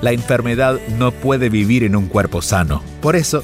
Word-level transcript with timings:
La 0.00 0.12
enfermedad 0.12 0.78
no 0.98 1.12
puede 1.12 1.48
vivir 1.48 1.84
en 1.84 1.96
un 1.96 2.06
cuerpo 2.06 2.42
sano. 2.42 2.82
Por 3.00 3.16
eso, 3.16 3.42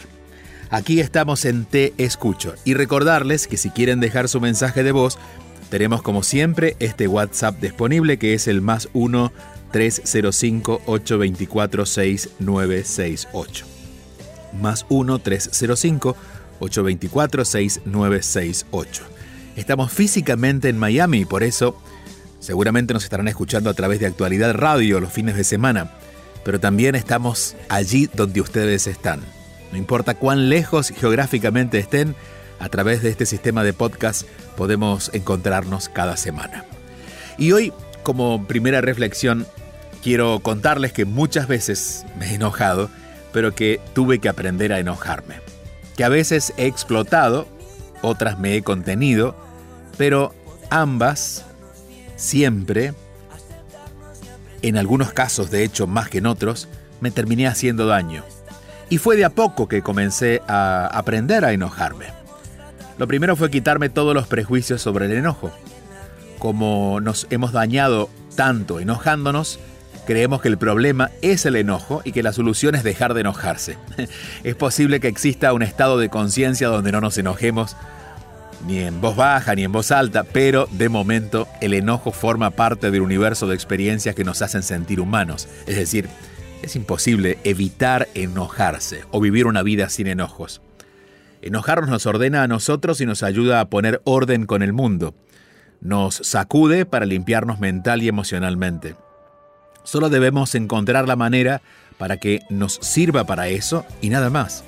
Aquí 0.69 0.99
estamos 1.01 1.43
en 1.45 1.65
Te 1.65 1.93
Escucho 1.97 2.55
y 2.63 2.73
recordarles 2.75 3.47
que 3.47 3.57
si 3.57 3.69
quieren 3.71 3.99
dejar 3.99 4.29
su 4.29 4.39
mensaje 4.39 4.83
de 4.83 4.93
voz, 4.93 5.17
tenemos 5.69 6.01
como 6.01 6.23
siempre 6.23 6.75
este 6.79 7.07
WhatsApp 7.07 7.59
disponible 7.61 8.17
que 8.17 8.33
es 8.33 8.47
el 8.47 8.61
más 8.61 8.89
1 8.93 9.31
305 9.71 10.81
824 10.85 11.85
6968. 11.85 13.65
Más 14.61 14.85
1 14.89 15.19
305 15.19 16.15
824-6968. 16.61 19.01
Estamos 19.55 19.91
físicamente 19.91 20.69
en 20.69 20.77
Miami, 20.77 21.25
por 21.25 21.41
eso 21.43 21.75
seguramente 22.39 22.93
nos 22.93 23.03
estarán 23.03 23.27
escuchando 23.27 23.69
a 23.69 23.73
través 23.73 23.99
de 23.99 24.05
Actualidad 24.05 24.53
Radio 24.53 25.01
los 25.01 25.11
fines 25.11 25.35
de 25.35 25.43
semana, 25.43 25.91
pero 26.45 26.59
también 26.59 26.95
estamos 26.95 27.55
allí 27.67 28.09
donde 28.13 28.41
ustedes 28.41 28.85
están. 28.87 29.19
No 29.71 29.77
importa 29.77 30.15
cuán 30.15 30.49
lejos 30.49 30.89
geográficamente 30.89 31.79
estén, 31.79 32.15
a 32.59 32.69
través 32.69 33.01
de 33.01 33.09
este 33.09 33.25
sistema 33.25 33.63
de 33.63 33.73
podcast 33.73 34.27
podemos 34.55 35.09
encontrarnos 35.13 35.89
cada 35.89 36.15
semana. 36.15 36.65
Y 37.37 37.53
hoy, 37.53 37.73
como 38.03 38.45
primera 38.47 38.81
reflexión, 38.81 39.47
quiero 40.03 40.39
contarles 40.41 40.93
que 40.93 41.05
muchas 41.05 41.47
veces 41.47 42.05
me 42.19 42.31
he 42.31 42.35
enojado, 42.35 42.91
pero 43.33 43.55
que 43.55 43.79
tuve 43.93 44.19
que 44.19 44.29
aprender 44.29 44.73
a 44.73 44.79
enojarme 44.79 45.50
que 45.95 46.03
a 46.03 46.09
veces 46.09 46.53
he 46.57 46.65
explotado, 46.65 47.47
otras 48.01 48.39
me 48.39 48.55
he 48.55 48.63
contenido, 48.63 49.35
pero 49.97 50.33
ambas 50.69 51.45
siempre, 52.15 52.93
en 54.61 54.77
algunos 54.77 55.11
casos 55.13 55.51
de 55.51 55.63
hecho 55.63 55.87
más 55.87 56.09
que 56.09 56.19
en 56.19 56.27
otros, 56.27 56.67
me 56.99 57.11
terminé 57.11 57.47
haciendo 57.47 57.87
daño. 57.87 58.23
Y 58.89 58.97
fue 58.97 59.15
de 59.15 59.25
a 59.25 59.29
poco 59.29 59.67
que 59.67 59.81
comencé 59.81 60.41
a 60.47 60.87
aprender 60.87 61.45
a 61.45 61.53
enojarme. 61.53 62.07
Lo 62.97 63.07
primero 63.07 63.35
fue 63.35 63.49
quitarme 63.49 63.89
todos 63.89 64.13
los 64.13 64.27
prejuicios 64.27 64.81
sobre 64.81 65.05
el 65.05 65.13
enojo. 65.13 65.51
Como 66.37 66.99
nos 66.99 67.25
hemos 67.29 67.51
dañado 67.51 68.09
tanto 68.35 68.79
enojándonos, 68.79 69.59
Creemos 70.05 70.41
que 70.41 70.47
el 70.47 70.57
problema 70.57 71.11
es 71.21 71.45
el 71.45 71.55
enojo 71.55 72.01
y 72.03 72.11
que 72.11 72.23
la 72.23 72.33
solución 72.33 72.75
es 72.75 72.83
dejar 72.83 73.13
de 73.13 73.21
enojarse. 73.21 73.77
Es 74.43 74.55
posible 74.55 74.99
que 74.99 75.07
exista 75.07 75.53
un 75.53 75.61
estado 75.61 75.97
de 75.97 76.09
conciencia 76.09 76.67
donde 76.67 76.91
no 76.91 77.01
nos 77.01 77.17
enojemos 77.17 77.75
ni 78.67 78.79
en 78.79 79.01
voz 79.01 79.15
baja 79.15 79.55
ni 79.55 79.63
en 79.63 79.71
voz 79.71 79.91
alta, 79.91 80.23
pero 80.23 80.67
de 80.71 80.89
momento 80.89 81.47
el 81.61 81.73
enojo 81.73 82.11
forma 82.11 82.51
parte 82.51 82.91
del 82.91 83.01
universo 83.01 83.47
de 83.47 83.55
experiencias 83.55 84.15
que 84.15 84.23
nos 84.23 84.41
hacen 84.41 84.63
sentir 84.63 84.99
humanos. 84.99 85.47
Es 85.67 85.75
decir, 85.75 86.07
es 86.61 86.75
imposible 86.75 87.37
evitar 87.43 88.07
enojarse 88.13 89.03
o 89.11 89.19
vivir 89.19 89.47
una 89.47 89.63
vida 89.63 89.89
sin 89.89 90.07
enojos. 90.07 90.61
Enojarnos 91.41 91.89
nos 91.89 92.05
ordena 92.05 92.43
a 92.43 92.47
nosotros 92.47 93.01
y 93.01 93.05
nos 93.05 93.23
ayuda 93.23 93.61
a 93.61 93.69
poner 93.69 94.01
orden 94.03 94.45
con 94.45 94.61
el 94.61 94.73
mundo. 94.73 95.15
Nos 95.79 96.15
sacude 96.15 96.85
para 96.85 97.05
limpiarnos 97.05 97.59
mental 97.59 98.03
y 98.03 98.07
emocionalmente. 98.07 98.95
Solo 99.83 100.09
debemos 100.09 100.55
encontrar 100.55 101.07
la 101.07 101.15
manera 101.15 101.61
para 101.97 102.17
que 102.17 102.41
nos 102.49 102.79
sirva 102.81 103.25
para 103.25 103.47
eso 103.47 103.85
y 104.01 104.09
nada 104.09 104.29
más. 104.29 104.63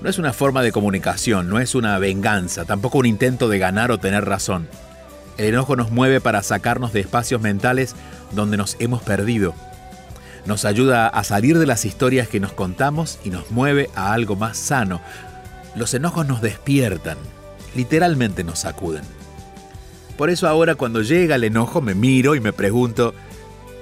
No 0.00 0.08
es 0.08 0.18
una 0.18 0.32
forma 0.32 0.62
de 0.62 0.70
comunicación, 0.70 1.48
no 1.48 1.58
es 1.58 1.74
una 1.74 1.98
venganza, 1.98 2.64
tampoco 2.64 2.98
un 2.98 3.06
intento 3.06 3.48
de 3.48 3.58
ganar 3.58 3.90
o 3.90 3.98
tener 3.98 4.24
razón. 4.24 4.68
El 5.38 5.46
enojo 5.46 5.76
nos 5.76 5.90
mueve 5.90 6.20
para 6.20 6.42
sacarnos 6.42 6.92
de 6.92 7.00
espacios 7.00 7.40
mentales 7.40 7.94
donde 8.32 8.56
nos 8.56 8.76
hemos 8.78 9.02
perdido. 9.02 9.54
Nos 10.46 10.64
ayuda 10.64 11.08
a 11.08 11.24
salir 11.24 11.58
de 11.58 11.66
las 11.66 11.84
historias 11.84 12.28
que 12.28 12.40
nos 12.40 12.52
contamos 12.52 13.18
y 13.24 13.30
nos 13.30 13.50
mueve 13.50 13.90
a 13.94 14.12
algo 14.12 14.36
más 14.36 14.56
sano. 14.56 15.00
Los 15.74 15.94
enojos 15.94 16.26
nos 16.26 16.42
despiertan, 16.42 17.18
literalmente 17.74 18.44
nos 18.44 18.60
sacuden. 18.60 19.02
Por 20.16 20.30
eso 20.30 20.48
ahora 20.48 20.74
cuando 20.74 21.02
llega 21.02 21.36
el 21.36 21.44
enojo 21.44 21.80
me 21.80 21.94
miro 21.94 22.34
y 22.34 22.40
me 22.40 22.52
pregunto, 22.52 23.14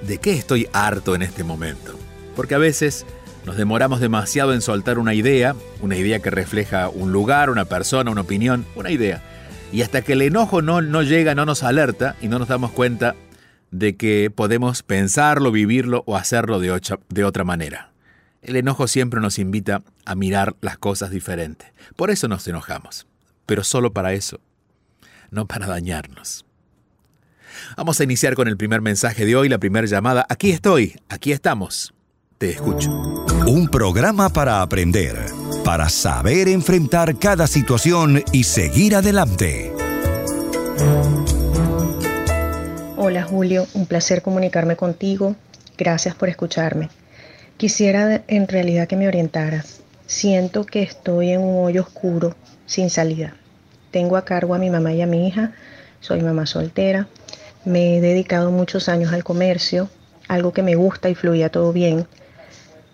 ¿de 0.01 0.17
qué 0.19 0.33
estoy 0.33 0.67
harto 0.73 1.15
en 1.15 1.21
este 1.21 1.43
momento? 1.43 1.97
Porque 2.35 2.55
a 2.55 2.59
veces 2.59 3.05
nos 3.45 3.57
demoramos 3.57 3.99
demasiado 3.99 4.53
en 4.53 4.61
soltar 4.61 4.99
una 4.99 5.13
idea, 5.13 5.55
una 5.81 5.95
idea 5.95 6.19
que 6.19 6.29
refleja 6.29 6.89
un 6.89 7.11
lugar, 7.11 7.49
una 7.49 7.65
persona, 7.65 8.11
una 8.11 8.21
opinión, 8.21 8.65
una 8.75 8.91
idea. 8.91 9.23
Y 9.71 9.81
hasta 9.81 10.01
que 10.01 10.13
el 10.13 10.21
enojo 10.21 10.61
no, 10.61 10.81
no 10.81 11.01
llega, 11.01 11.35
no 11.35 11.45
nos 11.45 11.63
alerta 11.63 12.15
y 12.21 12.27
no 12.27 12.39
nos 12.39 12.47
damos 12.47 12.71
cuenta 12.71 13.15
de 13.71 13.95
que 13.95 14.31
podemos 14.33 14.83
pensarlo, 14.83 15.51
vivirlo 15.51 16.03
o 16.05 16.15
hacerlo 16.15 16.59
de, 16.59 16.79
de 17.09 17.23
otra 17.23 17.43
manera. 17.43 17.91
El 18.41 18.55
enojo 18.55 18.87
siempre 18.87 19.19
nos 19.19 19.39
invita 19.39 19.81
a 20.05 20.15
mirar 20.15 20.55
las 20.61 20.77
cosas 20.77 21.09
diferentes. 21.09 21.69
Por 21.95 22.11
eso 22.11 22.27
nos 22.27 22.47
enojamos, 22.47 23.07
pero 23.45 23.63
solo 23.63 23.91
para 23.91 24.13
eso, 24.13 24.39
no 25.31 25.47
para 25.47 25.67
dañarnos. 25.67 26.46
Vamos 27.75 27.99
a 27.99 28.03
iniciar 28.03 28.35
con 28.35 28.47
el 28.47 28.57
primer 28.57 28.81
mensaje 28.81 29.25
de 29.25 29.35
hoy, 29.35 29.49
la 29.49 29.57
primera 29.57 29.85
llamada. 29.85 30.25
Aquí 30.29 30.51
estoy, 30.51 30.99
aquí 31.09 31.31
estamos. 31.31 31.93
Te 32.37 32.51
escucho. 32.51 32.91
Un 33.47 33.67
programa 33.67 34.29
para 34.29 34.61
aprender, 34.61 35.15
para 35.65 35.89
saber 35.89 36.47
enfrentar 36.47 37.17
cada 37.17 37.47
situación 37.47 38.23
y 38.31 38.43
seguir 38.43 38.95
adelante. 38.95 39.73
Hola 42.95 43.23
Julio, 43.23 43.67
un 43.73 43.85
placer 43.85 44.21
comunicarme 44.21 44.75
contigo. 44.75 45.35
Gracias 45.77 46.15
por 46.15 46.29
escucharme. 46.29 46.89
Quisiera 47.57 48.23
en 48.27 48.47
realidad 48.47 48.87
que 48.87 48.95
me 48.95 49.07
orientaras. 49.07 49.81
Siento 50.05 50.65
que 50.65 50.83
estoy 50.83 51.31
en 51.31 51.41
un 51.41 51.65
hoyo 51.65 51.81
oscuro, 51.81 52.35
sin 52.65 52.89
salida. 52.89 53.35
Tengo 53.91 54.15
a 54.17 54.25
cargo 54.25 54.53
a 54.53 54.59
mi 54.59 54.69
mamá 54.69 54.93
y 54.93 55.01
a 55.01 55.07
mi 55.07 55.27
hija. 55.27 55.53
Soy 55.99 56.21
mamá 56.21 56.45
soltera. 56.45 57.07
Me 57.65 57.97
he 57.97 58.01
dedicado 58.01 58.51
muchos 58.51 58.89
años 58.89 59.13
al 59.13 59.23
comercio, 59.23 59.89
algo 60.27 60.53
que 60.53 60.63
me 60.63 60.75
gusta 60.75 61.09
y 61.09 61.15
fluía 61.15 61.49
todo 61.49 61.73
bien. 61.73 62.07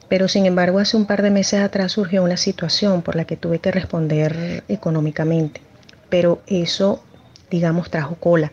Pero 0.09 0.27
sin 0.27 0.45
embargo, 0.45 0.79
hace 0.79 0.97
un 0.97 1.05
par 1.05 1.21
de 1.21 1.31
meses 1.31 1.61
atrás 1.61 1.93
surgió 1.93 2.23
una 2.23 2.37
situación 2.37 3.01
por 3.01 3.15
la 3.15 3.25
que 3.25 3.37
tuve 3.37 3.59
que 3.59 3.71
responder 3.71 4.63
económicamente. 4.67 5.61
Pero 6.09 6.41
eso, 6.47 7.03
digamos, 7.49 7.89
trajo 7.89 8.15
cola, 8.15 8.51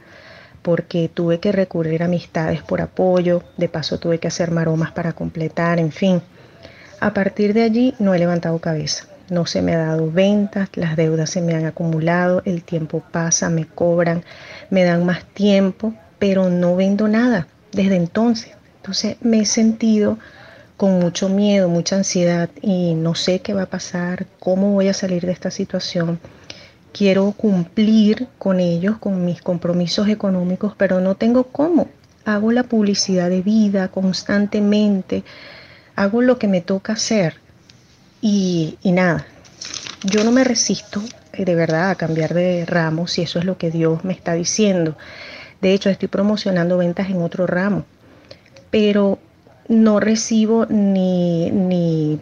porque 0.63 1.11
tuve 1.13 1.41
que 1.41 1.53
recurrir 1.53 2.03
a 2.03 2.07
amistades 2.07 2.63
por 2.63 2.81
apoyo, 2.81 3.43
de 3.57 3.69
paso 3.69 3.99
tuve 3.99 4.19
que 4.19 4.29
hacer 4.29 4.51
maromas 4.51 4.93
para 4.93 5.13
completar, 5.13 5.79
en 5.79 5.93
fin. 5.93 6.23
A 7.01 7.13
partir 7.15 7.55
de 7.55 7.63
allí 7.63 7.95
no 7.99 8.15
he 8.15 8.19
levantado 8.19 8.59
cabeza. 8.59 9.10
No 9.31 9.47
se 9.47 9.63
me 9.63 9.77
ha 9.77 9.79
dado 9.79 10.11
ventas, 10.11 10.71
las 10.75 10.97
deudas 10.97 11.31
se 11.31 11.41
me 11.41 11.55
han 11.55 11.65
acumulado, 11.65 12.43
el 12.45 12.65
tiempo 12.65 13.01
pasa, 13.13 13.49
me 13.49 13.65
cobran, 13.65 14.25
me 14.71 14.83
dan 14.83 15.07
más 15.07 15.25
tiempo, 15.25 15.95
pero 16.19 16.51
no 16.51 16.75
vendo 16.75 17.07
nada 17.07 17.47
desde 17.71 17.95
entonces. 17.95 18.57
Entonces 18.79 19.19
me 19.21 19.39
he 19.41 19.47
sentido 19.47 20.19
con 20.77 20.99
mucho 20.99 21.29
miedo, 21.29 21.69
mucha 21.69 21.95
ansiedad 21.95 22.51
y 22.61 22.95
no 22.95 23.15
sé 23.15 23.39
qué 23.39 23.55
va 23.55 23.63
a 23.63 23.71
pasar, 23.71 24.27
cómo 24.41 24.73
voy 24.73 24.89
a 24.89 24.95
salir 24.95 25.25
de 25.25 25.31
esta 25.31 25.53
situación. 25.53 26.19
Quiero 26.93 27.31
cumplir 27.31 28.27
con 28.37 28.59
ellos, 28.59 28.99
con 28.99 29.25
mis 29.25 29.43
compromisos 29.43 30.09
económicos, 30.09 30.75
pero 30.77 31.01
no 31.01 31.15
tengo 31.15 31.45
cómo. 31.45 31.87
Hago 32.25 32.51
la 32.51 32.65
publicidad 32.65 33.31
de 33.31 33.43
vida 33.43 33.87
constantemente, 33.89 35.23
hago 35.95 36.21
lo 36.21 36.37
que 36.37 36.49
me 36.49 36.63
toca 36.63 36.95
hacer 36.95 37.37
y, 38.23 38.79
nada, 38.85 39.27
yo 40.05 40.25
no 40.25 40.33
me 40.33 40.45
resisto 40.45 41.03
eh, 41.33 41.45
de 41.45 41.55
verdad 41.55 41.91
a 41.91 41.95
cambiar 41.95 42.35
de 42.35 42.67
ramo 42.67 43.07
si 43.07 43.23
eso 43.23 43.39
es 43.39 43.45
lo 43.45 43.57
que 43.57 43.71
Dios 43.71 44.05
me 44.05 44.13
está 44.13 44.35
diciendo. 44.35 44.97
De 45.61 45.73
hecho, 45.73 45.91
estoy 45.91 46.09
promocionando 46.09 46.77
ventas 46.79 47.09
en 47.11 47.23
otro 47.23 47.47
ramo, 47.47 47.85
pero 48.71 49.19
no 49.69 50.01
recibo 50.01 50.67
ni, 50.67 51.51
ni 51.51 52.19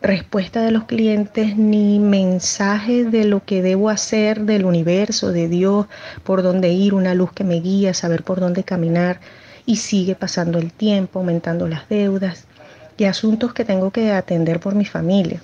respuesta 0.00 0.62
de 0.62 0.72
los 0.72 0.84
clientes, 0.84 1.56
ni 1.56 1.98
mensaje 1.98 3.04
de 3.04 3.24
lo 3.24 3.44
que 3.44 3.62
debo 3.62 3.88
hacer 3.88 4.42
del 4.42 4.64
universo, 4.64 5.32
de 5.32 5.48
Dios, 5.48 5.86
por 6.24 6.42
dónde 6.42 6.70
ir, 6.70 6.94
una 6.94 7.14
luz 7.14 7.32
que 7.32 7.44
me 7.44 7.60
guía, 7.60 7.94
saber 7.94 8.22
por 8.24 8.40
dónde 8.40 8.64
caminar. 8.64 9.20
Y 9.64 9.76
sigue 9.76 10.16
pasando 10.16 10.58
el 10.58 10.72
tiempo, 10.72 11.20
aumentando 11.20 11.68
las 11.68 11.88
deudas 11.88 12.46
y 13.02 13.04
asuntos 13.04 13.52
que 13.52 13.64
tengo 13.64 13.90
que 13.90 14.12
atender 14.12 14.60
por 14.60 14.76
mi 14.76 14.84
familia. 14.84 15.42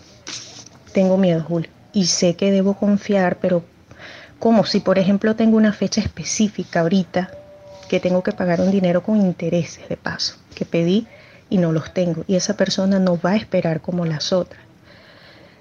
Tengo 0.93 1.17
miedo, 1.17 1.43
Julio, 1.43 1.69
y 1.93 2.07
sé 2.07 2.37
que 2.37 2.53
debo 2.53 2.75
confiar, 2.75 3.39
pero 3.41 3.65
como 4.39 4.65
si, 4.65 4.79
por 4.79 4.97
ejemplo, 4.97 5.35
tengo 5.35 5.57
una 5.57 5.73
fecha 5.73 6.01
específica 6.01 6.81
ahorita 6.81 7.33
que 7.89 7.99
tengo 7.99 8.23
que 8.23 8.31
pagar 8.31 8.61
un 8.61 8.71
dinero 8.71 9.03
con 9.03 9.17
intereses 9.17 9.89
de 9.89 9.97
paso, 9.97 10.37
que 10.55 10.65
pedí 10.65 11.09
y 11.51 11.59
no 11.59 11.73
los 11.73 11.93
tengo, 11.93 12.23
y 12.29 12.37
esa 12.37 12.57
persona 12.57 13.01
no 13.01 13.19
va 13.21 13.31
a 13.33 13.37
esperar 13.37 13.81
como 13.81 14.07
las 14.07 14.33
otras. 14.33 14.63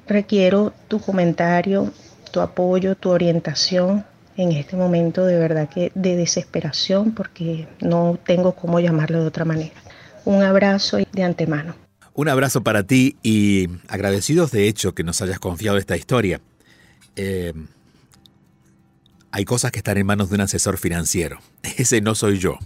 Requiero 0.07 0.73
tu 0.87 0.99
comentario, 0.99 1.91
tu 2.31 2.41
apoyo, 2.41 2.93
tu 2.93 3.09
orientación 3.09 4.05
en 4.37 4.51
este 4.51 4.75
momento 4.75 5.25
de 5.25 5.39
verdad 5.39 5.67
que 5.67 5.91
de 5.95 6.15
desesperación 6.15 7.13
porque 7.13 7.67
no 7.81 8.19
tengo 8.23 8.51
cómo 8.51 8.79
llamarlo 8.79 9.21
de 9.21 9.27
otra 9.27 9.45
manera. 9.45 9.81
Un 10.25 10.43
abrazo 10.43 10.99
de 11.11 11.23
antemano. 11.23 11.86
Un 12.17 12.29
abrazo 12.29 12.63
para 12.63 12.81
ti 12.81 13.15
y 13.21 13.67
agradecidos 13.87 14.49
de 14.49 14.67
hecho 14.67 14.95
que 14.95 15.03
nos 15.03 15.21
hayas 15.21 15.37
confiado 15.37 15.77
esta 15.77 15.95
historia. 15.95 16.41
Eh, 17.15 17.53
hay 19.29 19.45
cosas 19.45 19.71
que 19.71 19.77
están 19.77 19.99
en 19.99 20.07
manos 20.07 20.29
de 20.29 20.35
un 20.35 20.41
asesor 20.41 20.79
financiero. 20.79 21.37
Ese 21.77 22.01
no 22.01 22.15
soy 22.15 22.39
yo. 22.39 22.57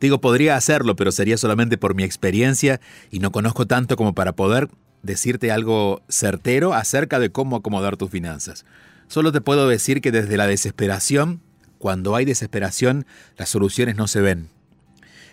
Digo, 0.00 0.20
podría 0.20 0.56
hacerlo, 0.56 0.96
pero 0.96 1.12
sería 1.12 1.38
solamente 1.38 1.78
por 1.78 1.94
mi 1.94 2.02
experiencia 2.02 2.80
y 3.12 3.20
no 3.20 3.30
conozco 3.30 3.64
tanto 3.64 3.94
como 3.94 4.12
para 4.12 4.32
poder 4.32 4.68
decirte 5.04 5.52
algo 5.52 6.02
certero 6.08 6.74
acerca 6.74 7.20
de 7.20 7.30
cómo 7.30 7.54
acomodar 7.54 7.96
tus 7.96 8.10
finanzas. 8.10 8.64
Solo 9.06 9.30
te 9.30 9.40
puedo 9.40 9.68
decir 9.68 10.00
que 10.00 10.10
desde 10.10 10.36
la 10.36 10.48
desesperación, 10.48 11.40
cuando 11.78 12.16
hay 12.16 12.24
desesperación, 12.24 13.06
las 13.36 13.50
soluciones 13.50 13.94
no 13.94 14.08
se 14.08 14.20
ven. 14.20 14.48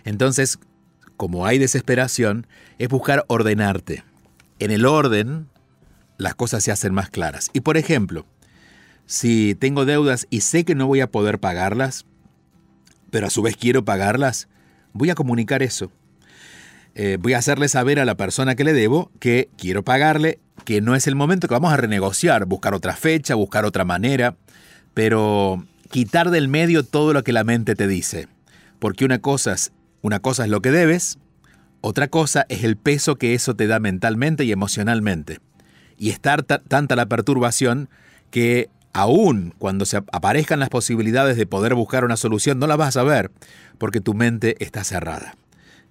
Entonces, 0.06 0.60
como 1.18 1.46
hay 1.46 1.58
desesperación, 1.58 2.48
es 2.78 2.88
buscar 2.90 3.26
ordenarte. 3.28 4.04
En 4.60 4.72
el 4.72 4.86
orden, 4.86 5.48
las 6.18 6.36
cosas 6.36 6.64
se 6.64 6.72
hacen 6.72 6.94
más 6.94 7.10
claras. 7.10 7.50
Y 7.54 7.62
por 7.62 7.78
ejemplo, 7.78 8.26
si 9.06 9.56
tengo 9.56 9.86
deudas 9.86 10.28
y 10.30 10.42
sé 10.42 10.64
que 10.64 10.76
no 10.76 10.88
voy 10.88 11.02
a 11.02 11.12
poder 11.12 11.40
pagarlas, 11.40 12.06
pero 13.10 13.28
a 13.28 13.30
su 13.30 13.42
vez 13.42 13.56
quiero 13.58 13.84
pagarlas, 13.86 14.48
voy 14.94 15.10
a 15.10 15.16
comunicar 15.16 15.64
eso. 15.64 15.92
Eh, 16.96 17.18
voy 17.20 17.34
a 17.34 17.38
hacerle 17.38 17.70
saber 17.70 18.00
a 18.00 18.06
la 18.06 18.16
persona 18.16 18.56
que 18.56 18.64
le 18.64 18.74
debo 18.74 19.12
que 19.20 19.50
quiero 19.58 19.84
pagarle, 19.84 20.40
que 20.66 20.82
no 20.82 20.96
es 20.96 21.08
el 21.08 21.16
momento, 21.16 21.48
que 21.48 21.54
vamos 21.54 21.72
a 21.72 21.78
renegociar, 21.78 22.46
buscar 22.46 22.74
otra 22.74 22.96
fecha, 22.96 23.36
buscar 23.36 23.66
otra 23.66 23.86
manera, 23.86 24.36
pero 24.94 25.64
quitar 25.92 26.32
del 26.32 26.48
medio 26.48 26.84
todo 26.84 27.14
lo 27.14 27.24
que 27.24 27.34
la 27.34 27.44
mente 27.44 27.76
te 27.76 27.88
dice. 27.88 28.28
Porque 28.80 29.06
una 29.06 29.20
cosa 29.20 29.54
es 29.54 29.72
una 30.02 30.20
cosa 30.20 30.46
es 30.46 30.50
lo 30.50 30.62
que 30.62 30.72
debes, 30.72 31.18
otra 31.82 32.08
cosa 32.08 32.46
es 32.50 32.64
el 32.64 32.78
peso 32.78 33.16
que 33.16 33.34
eso 33.34 33.56
te 33.56 33.68
da 33.68 33.80
mentalmente 33.80 34.44
y 34.44 34.52
emocionalmente. 34.52 35.40
Y 35.98 36.10
estar 36.10 36.44
tanta 36.44 36.96
la 36.96 37.08
perturbación 37.08 37.90
que 38.30 38.70
aún 38.94 39.54
cuando 39.58 39.86
se 39.86 39.98
aparezcan 39.98 40.60
las 40.60 40.70
posibilidades 40.70 41.38
de 41.38 41.46
poder 41.46 41.76
buscar 41.76 42.04
una 42.04 42.18
solución, 42.18 42.60
no 42.60 42.68
la 42.68 42.76
vas 42.76 42.98
a 42.98 43.04
ver 43.04 43.32
porque 43.78 44.02
tu 44.02 44.14
mente 44.14 44.56
está 44.64 44.84
cerrada. 44.84 45.36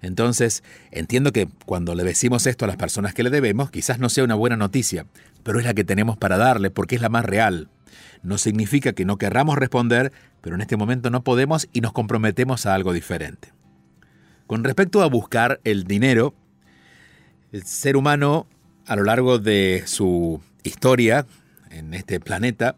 Entonces, 0.01 0.63
entiendo 0.91 1.31
que 1.31 1.47
cuando 1.65 1.95
le 1.95 2.03
decimos 2.03 2.45
esto 2.45 2.65
a 2.65 2.67
las 2.67 2.77
personas 2.77 3.13
que 3.13 3.23
le 3.23 3.29
debemos, 3.29 3.71
quizás 3.71 3.99
no 3.99 4.09
sea 4.09 4.23
una 4.23 4.35
buena 4.35 4.57
noticia, 4.57 5.07
pero 5.43 5.59
es 5.59 5.65
la 5.65 5.73
que 5.73 5.83
tenemos 5.83 6.17
para 6.17 6.37
darle 6.37 6.69
porque 6.69 6.95
es 6.95 7.01
la 7.01 7.09
más 7.09 7.25
real. 7.25 7.69
No 8.21 8.37
significa 8.37 8.93
que 8.93 9.05
no 9.05 9.17
querramos 9.17 9.57
responder, 9.57 10.11
pero 10.41 10.55
en 10.55 10.61
este 10.61 10.77
momento 10.77 11.09
no 11.09 11.23
podemos 11.23 11.67
y 11.73 11.81
nos 11.81 11.93
comprometemos 11.93 12.65
a 12.65 12.75
algo 12.75 12.93
diferente. 12.93 13.56
Con 14.47 14.63
respecto 14.63 15.03
a 15.03 15.07
buscar 15.07 15.59
el 15.65 15.83
dinero, 15.83 16.33
el 17.51 17.63
ser 17.63 17.97
humano 17.97 18.47
a 18.85 18.95
lo 18.95 19.03
largo 19.03 19.39
de 19.39 19.83
su 19.85 20.41
historia 20.63 21.25
en 21.69 21.93
este 21.93 22.21
planeta 22.21 22.75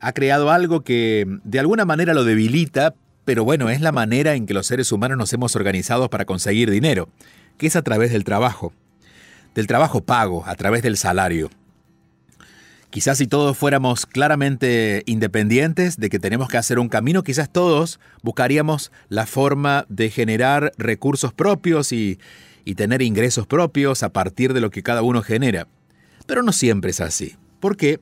ha 0.00 0.12
creado 0.12 0.50
algo 0.50 0.80
que 0.80 1.26
de 1.44 1.58
alguna 1.58 1.84
manera 1.84 2.14
lo 2.14 2.24
debilita, 2.24 2.94
pero 3.26 3.44
bueno, 3.44 3.68
es 3.68 3.82
la 3.82 3.92
manera 3.92 4.34
en 4.34 4.46
que 4.46 4.54
los 4.54 4.66
seres 4.66 4.92
humanos 4.92 5.18
nos 5.18 5.30
hemos 5.34 5.54
organizado 5.56 6.08
para 6.08 6.24
conseguir 6.24 6.70
dinero, 6.70 7.10
que 7.58 7.66
es 7.66 7.76
a 7.76 7.82
través 7.82 8.12
del 8.12 8.24
trabajo, 8.24 8.72
del 9.54 9.66
trabajo 9.66 10.02
pago, 10.02 10.44
a 10.46 10.54
través 10.54 10.82
del 10.82 10.96
salario. 10.96 11.50
Quizás 12.90 13.18
si 13.18 13.28
todos 13.28 13.56
fuéramos 13.56 14.04
claramente 14.04 15.04
independientes 15.06 15.96
de 15.96 16.10
que 16.10 16.18
tenemos 16.18 16.48
que 16.48 16.56
hacer 16.56 16.80
un 16.80 16.88
camino, 16.88 17.22
quizás 17.22 17.48
todos 17.48 18.00
buscaríamos 18.22 18.90
la 19.08 19.26
forma 19.26 19.86
de 19.88 20.10
generar 20.10 20.72
recursos 20.76 21.32
propios 21.32 21.92
y, 21.92 22.18
tener 22.76 23.02
ingresos 23.02 23.48
propios 23.48 24.04
a 24.04 24.12
partir 24.12 24.54
de 24.54 24.60
lo 24.60 24.70
que 24.70 24.84
cada 24.84 25.02
uno 25.02 25.22
genera. 25.22 25.66
Pero 26.26 26.44
no 26.44 26.52
siempre 26.52 26.92
es 26.92 27.00
así. 27.00 27.36
¿Por 27.58 27.76
qué? 27.76 27.98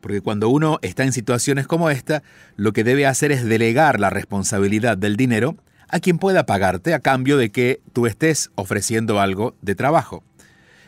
Porque 0.00 0.20
cuando 0.20 0.48
uno 0.48 0.80
está 0.82 1.04
en 1.04 1.12
situaciones 1.12 1.68
como 1.68 1.88
esta, 1.88 2.24
lo 2.56 2.72
que 2.72 2.82
debe 2.82 3.06
hacer 3.06 3.30
es 3.30 3.44
delegar 3.44 4.00
la 4.00 4.10
responsabilidad 4.10 4.98
del 4.98 5.16
dinero 5.16 5.56
a 5.88 6.00
quien 6.00 6.18
pueda 6.18 6.46
pagarte 6.46 6.94
a 6.94 7.00
cambio 7.00 7.36
de 7.36 7.50
que 7.50 7.80
tú 7.92 8.06
estés 8.06 8.50
ofreciendo 8.56 9.20
algo 9.20 9.54
de 9.62 9.76
trabajo. 9.76 10.24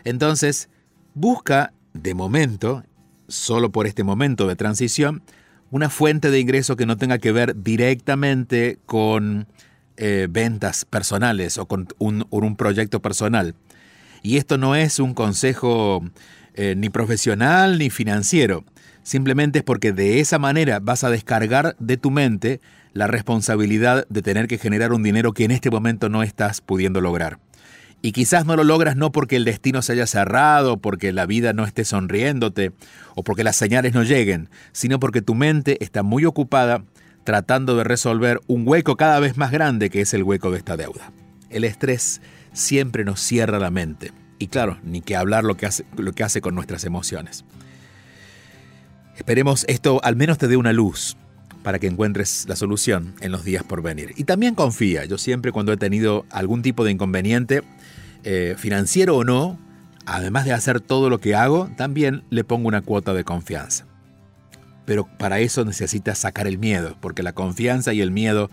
Entonces, 0.02 0.68
busca 1.14 1.72
de 1.92 2.14
momento 2.14 2.82
solo 3.30 3.70
por 3.70 3.86
este 3.86 4.04
momento 4.04 4.46
de 4.46 4.56
transición, 4.56 5.22
una 5.70 5.88
fuente 5.88 6.30
de 6.30 6.40
ingreso 6.40 6.76
que 6.76 6.86
no 6.86 6.96
tenga 6.96 7.18
que 7.18 7.32
ver 7.32 7.62
directamente 7.62 8.78
con 8.86 9.46
eh, 9.96 10.26
ventas 10.28 10.84
personales 10.84 11.58
o 11.58 11.66
con 11.66 11.88
un, 11.98 12.56
proyecto 12.56 13.00
personal. 13.00 13.54
Y 14.22 14.36
esto 14.36 14.58
no 14.58 14.74
es 14.74 14.98
un 14.98 15.14
consejo 15.14 16.04
eh, 16.54 16.74
ni 16.76 16.90
profesional 16.90 17.78
ni 17.78 17.88
financiero, 17.88 18.64
simplemente 19.02 19.60
es 19.60 19.64
porque 19.64 19.92
de 19.92 20.20
esa 20.20 20.38
manera 20.38 20.80
vas 20.80 21.04
a 21.04 21.10
descargar 21.10 21.76
de 21.78 21.96
tu 21.96 22.10
mente 22.10 22.60
la 22.92 23.06
responsabilidad 23.06 24.06
de 24.08 24.22
tener 24.22 24.48
que 24.48 24.58
generar 24.58 24.92
un 24.92 25.02
dinero 25.02 25.32
que 25.32 25.44
en 25.44 25.52
este 25.52 25.70
momento 25.70 26.08
no 26.08 26.22
estás 26.22 26.60
pudiendo 26.60 27.00
lograr. 27.00 27.38
Y 28.02 28.12
quizás 28.12 28.46
no 28.46 28.56
lo 28.56 28.64
logras 28.64 28.96
no 28.96 29.12
porque 29.12 29.36
el 29.36 29.44
destino 29.44 29.82
se 29.82 29.92
haya 29.92 30.06
cerrado, 30.06 30.78
porque 30.78 31.12
la 31.12 31.26
vida 31.26 31.52
no 31.52 31.64
esté 31.64 31.84
sonriéndote, 31.84 32.72
o 33.14 33.22
porque 33.22 33.44
las 33.44 33.56
señales 33.56 33.92
no 33.92 34.02
lleguen, 34.02 34.48
sino 34.72 34.98
porque 34.98 35.20
tu 35.20 35.34
mente 35.34 35.82
está 35.84 36.02
muy 36.02 36.24
ocupada 36.24 36.84
tratando 37.24 37.76
de 37.76 37.84
resolver 37.84 38.40
un 38.46 38.66
hueco 38.66 38.96
cada 38.96 39.20
vez 39.20 39.36
más 39.36 39.50
grande 39.50 39.90
que 39.90 40.00
es 40.00 40.14
el 40.14 40.22
hueco 40.22 40.50
de 40.50 40.58
esta 40.58 40.76
deuda. 40.76 41.12
El 41.50 41.64
estrés 41.64 42.22
siempre 42.52 43.04
nos 43.04 43.20
cierra 43.20 43.58
la 43.58 43.70
mente. 43.70 44.12
Y 44.38 44.46
claro, 44.46 44.78
ni 44.82 45.02
que 45.02 45.16
hablar 45.16 45.44
lo 45.44 45.56
que 45.56 45.66
hace, 45.66 45.84
lo 45.96 46.12
que 46.12 46.24
hace 46.24 46.40
con 46.40 46.54
nuestras 46.54 46.84
emociones. 46.84 47.44
Esperemos 49.16 49.66
esto 49.68 50.00
al 50.02 50.16
menos 50.16 50.38
te 50.38 50.48
dé 50.48 50.56
una 50.56 50.72
luz 50.72 51.18
para 51.62 51.78
que 51.78 51.86
encuentres 51.86 52.46
la 52.48 52.56
solución 52.56 53.14
en 53.20 53.32
los 53.32 53.44
días 53.44 53.64
por 53.64 53.82
venir. 53.82 54.12
Y 54.16 54.24
también 54.24 54.54
confía, 54.54 55.04
yo 55.04 55.18
siempre 55.18 55.52
cuando 55.52 55.72
he 55.72 55.76
tenido 55.76 56.24
algún 56.30 56.62
tipo 56.62 56.84
de 56.84 56.92
inconveniente, 56.92 57.62
eh, 58.24 58.54
financiero 58.58 59.16
o 59.16 59.24
no, 59.24 59.58
además 60.06 60.44
de 60.44 60.52
hacer 60.52 60.80
todo 60.80 61.10
lo 61.10 61.18
que 61.18 61.34
hago, 61.34 61.70
también 61.76 62.24
le 62.30 62.44
pongo 62.44 62.68
una 62.68 62.82
cuota 62.82 63.14
de 63.14 63.24
confianza. 63.24 63.86
Pero 64.84 65.06
para 65.18 65.40
eso 65.40 65.64
necesitas 65.64 66.18
sacar 66.18 66.46
el 66.46 66.58
miedo, 66.58 66.96
porque 67.00 67.22
la 67.22 67.32
confianza 67.32 67.92
y 67.92 68.00
el 68.00 68.10
miedo 68.10 68.50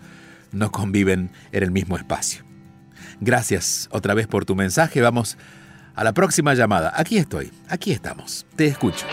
no 0.52 0.70
conviven 0.70 1.30
en 1.52 1.62
el 1.62 1.70
mismo 1.70 1.96
espacio. 1.96 2.44
Gracias 3.20 3.88
otra 3.90 4.14
vez 4.14 4.26
por 4.26 4.44
tu 4.44 4.54
mensaje. 4.54 5.00
Vamos 5.00 5.36
a 5.94 6.04
la 6.04 6.12
próxima 6.12 6.54
llamada. 6.54 6.92
Aquí 6.94 7.18
estoy, 7.18 7.50
aquí 7.68 7.92
estamos. 7.92 8.46
Te 8.56 8.66
escucho. 8.66 9.06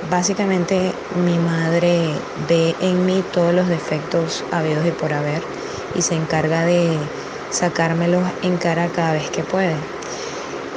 básicamente 0.00 0.98
mi 1.10 1.38
madre 1.38 2.24
ve 2.34 2.76
en 2.80 3.04
mí 3.04 3.22
todos 3.22 3.54
los 3.54 3.68
defectos 3.68 4.44
habidos 4.50 4.86
y 4.86 4.92
por 4.92 5.12
haber 5.12 5.48
y 5.92 6.02
se 6.02 6.14
encarga 6.16 6.64
de 6.64 7.12
sacármelos 7.48 8.32
en 8.42 8.58
cara 8.58 8.90
cada 8.90 9.12
vez 9.12 9.30
que 9.30 9.44
puede. 9.44 9.86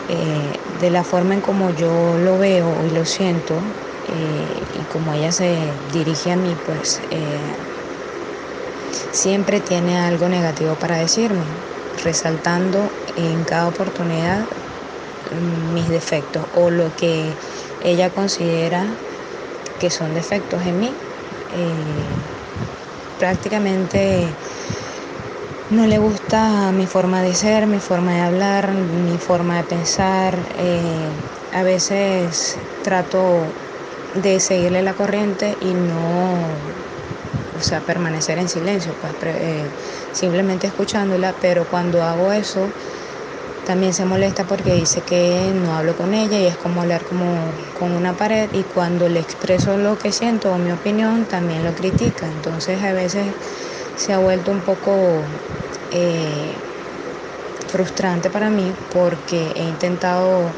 Eh, 0.07 0.61
de 0.65 0.89
la 0.89 1.03
forma 1.03 1.33
en 1.33 1.41
como 1.41 1.69
yo 1.71 2.17
lo 2.17 2.37
veo 2.37 2.85
y 2.85 2.89
lo 2.89 3.05
siento 3.05 3.73
eh, 4.03 4.65
y 4.69 4.85
como 4.85 5.13
ella 5.13 5.31
se 5.31 5.79
dirige 5.87 6.31
a 6.31 6.35
mí, 6.35 6.55
pues 6.57 7.01
eh, 7.09 7.55
siempre 9.11 9.61
tiene 9.61 9.97
algo 9.97 10.27
negativo 10.29 10.75
para 10.77 10.97
decirme, 10.97 11.55
resaltando 12.03 12.93
en 13.15 13.45
cada 13.45 13.67
oportunidad 13.67 14.49
mis 15.31 15.89
defectos 15.89 16.47
o 16.51 16.69
lo 16.69 16.95
que 16.95 17.37
ella 17.83 18.09
considera 18.11 18.97
que 19.77 19.91
son 19.91 20.13
defectos 20.13 20.63
en 20.65 20.79
mí. 20.79 20.97
Eh, 21.49 22.15
prácticamente 23.17 24.35
no 25.69 25.85
le 25.87 25.97
gusta 25.97 26.71
mi 26.71 26.87
forma 26.87 27.21
de 27.21 27.35
ser, 27.35 27.67
mi 27.67 27.79
forma 27.79 28.13
de 28.13 28.21
hablar, 28.21 28.73
mi 28.73 29.17
forma 29.19 29.57
de 29.57 29.63
pensar. 29.65 30.47
Eh, 30.55 31.17
a 31.51 31.63
veces 31.63 32.59
trato 32.81 33.53
de 34.13 34.39
seguirle 34.39 34.81
la 34.81 34.93
corriente 34.93 35.57
y 35.59 35.73
no, 35.73 36.59
o 37.55 37.59
sea, 37.61 37.81
permanecer 37.81 38.37
en 38.39 38.49
silencio, 38.49 38.95
pues, 38.99 39.15
eh, 39.23 39.71
simplemente 40.11 40.67
escuchándola, 40.67 41.33
pero 41.39 41.65
cuando 41.65 42.03
hago 42.03 42.31
eso, 42.31 42.73
también 43.63 43.93
se 43.93 44.05
molesta 44.05 44.45
porque 44.45 44.73
dice 44.73 45.03
que 45.03 45.51
no 45.55 45.73
hablo 45.75 45.95
con 45.95 46.13
ella 46.13 46.39
y 46.39 46.47
es 46.47 46.57
como 46.57 46.81
hablar 46.81 47.05
como 47.05 47.53
con 47.73 47.93
una 47.93 48.15
pared 48.15 48.49
y 48.53 48.65
cuando 48.65 49.07
le 49.09 49.19
expreso 49.19 49.77
lo 49.77 49.97
que 49.97 50.11
siento 50.11 50.51
o 50.53 50.57
mi 50.57 50.71
opinión 50.71 51.25
también 51.27 51.63
lo 51.63 51.73
critica. 51.73 52.27
Entonces 52.27 52.83
a 52.83 52.93
veces 52.93 53.35
se 53.95 54.13
ha 54.13 54.19
vuelto 54.19 54.51
un 54.51 54.63
poco 54.63 55.29
eh, 55.91 56.61
frustrante 57.67 58.29
para 58.29 58.49
mí 58.49 58.75
porque 58.89 59.53
he 59.55 59.63
intentado 59.63 60.55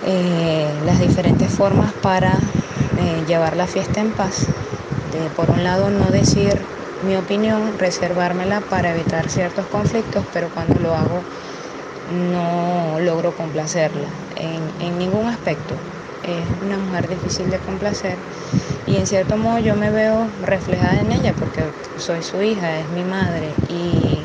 eh, 0.00 0.80
las 0.82 0.98
diferentes 0.98 1.52
formas 1.52 1.94
para 1.94 2.40
eh, 2.96 3.24
llevar 3.24 3.56
la 3.56 3.66
fiesta 3.66 4.00
en 4.00 4.12
paz. 4.12 4.50
Por 5.34 5.50
un 5.50 5.64
lado 5.64 5.90
no 5.90 6.10
decir 6.10 6.68
mi 7.00 7.16
opinión, 7.16 7.78
reservármela 7.78 8.60
para 8.62 8.92
evitar 8.92 9.28
ciertos 9.28 9.66
conflictos, 9.66 10.26
pero 10.32 10.50
cuando 10.50 10.78
lo 10.78 10.94
hago 10.94 11.26
no 12.12 13.00
logro 13.00 13.34
complacerla 13.34 14.10
en, 14.36 14.98
ningún 14.98 15.26
aspecto. 15.26 15.76
Es 16.22 16.48
una 16.60 16.78
mujer 16.78 17.08
difícil 17.08 17.50
de 17.50 17.58
complacer 17.58 18.18
y 18.86 18.96
en 18.96 19.06
cierto 19.06 19.36
modo 19.36 19.58
yo 19.58 19.74
me 19.74 19.90
veo 19.90 20.30
reflejada 20.40 21.00
en 21.00 21.10
ella 21.10 21.34
porque 21.34 21.72
soy 21.96 22.22
su 22.22 22.40
hija, 22.42 22.78
es 22.80 22.88
mi 22.90 23.04
madre 23.04 23.56
y 23.68 24.24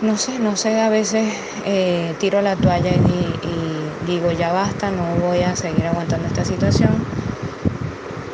no 0.00 0.16
sé, 0.18 0.38
no 0.38 0.54
sé, 0.56 0.80
a 0.80 0.88
veces 0.90 1.32
eh, 1.64 2.14
tiro 2.18 2.42
la 2.42 2.56
toalla 2.56 2.94
y, 2.94 3.96
digo 4.02 4.30
ya 4.30 4.52
basta, 4.52 4.90
no 4.90 5.16
voy 5.16 5.40
a 5.40 5.56
seguir 5.56 5.86
aguantando 5.86 6.28
esta 6.28 6.44
situación, 6.44 7.02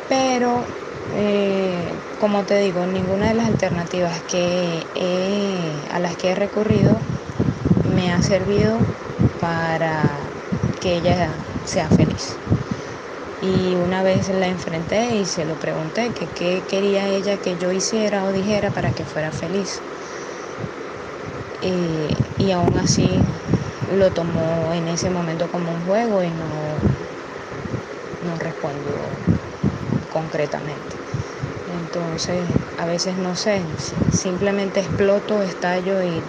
pero 0.07 0.65
eh, 1.13 1.93
como 2.19 2.43
te 2.43 2.59
digo, 2.59 2.85
ninguna 2.85 3.29
de 3.29 3.35
las 3.35 3.47
alternativas 3.47 4.21
que 4.23 4.85
a 5.89 5.99
las 5.99 6.17
que 6.17 6.31
he 6.31 6.35
recurrido 6.35 7.01
me 8.01 8.11
ha 8.11 8.21
servido 8.23 8.79
para 9.39 10.31
que 10.79 10.95
ella 10.95 11.37
sea 11.63 11.87
feliz. 11.87 12.39
Y 13.39 13.75
una 13.75 14.01
vez 14.01 14.27
la 14.29 14.47
enfrenté 14.47 15.17
y 15.17 15.25
se 15.25 15.45
lo 15.45 15.55
pregunté 15.57 16.11
que 16.11 16.27
qué 16.27 16.63
quería 16.67 17.07
ella 17.07 17.37
que 17.37 17.57
yo 17.57 17.71
hiciera 17.71 18.23
o 18.23 18.31
dijera 18.31 18.71
para 18.71 18.91
que 18.95 19.05
fuera 19.05 19.31
feliz. 19.31 19.83
Y, 21.61 22.51
aún 22.51 22.75
así 22.79 23.19
lo 23.87 24.09
tomó 24.09 24.73
en 24.73 24.87
ese 24.87 25.11
momento 25.11 25.47
como 25.47 25.71
un 25.71 25.83
juego 25.85 26.23
y 26.23 26.31
no, 26.31 26.79
no 28.23 28.35
respondió 28.39 28.95
concretamente. 30.09 30.95
Entonces, 31.67 32.49
a 32.77 32.85
veces 32.87 33.17
no 33.17 33.35
sé, 33.35 33.61
simplemente 34.11 34.79
exploto, 34.79 35.43
estallo 35.43 36.01
y, 36.01 36.23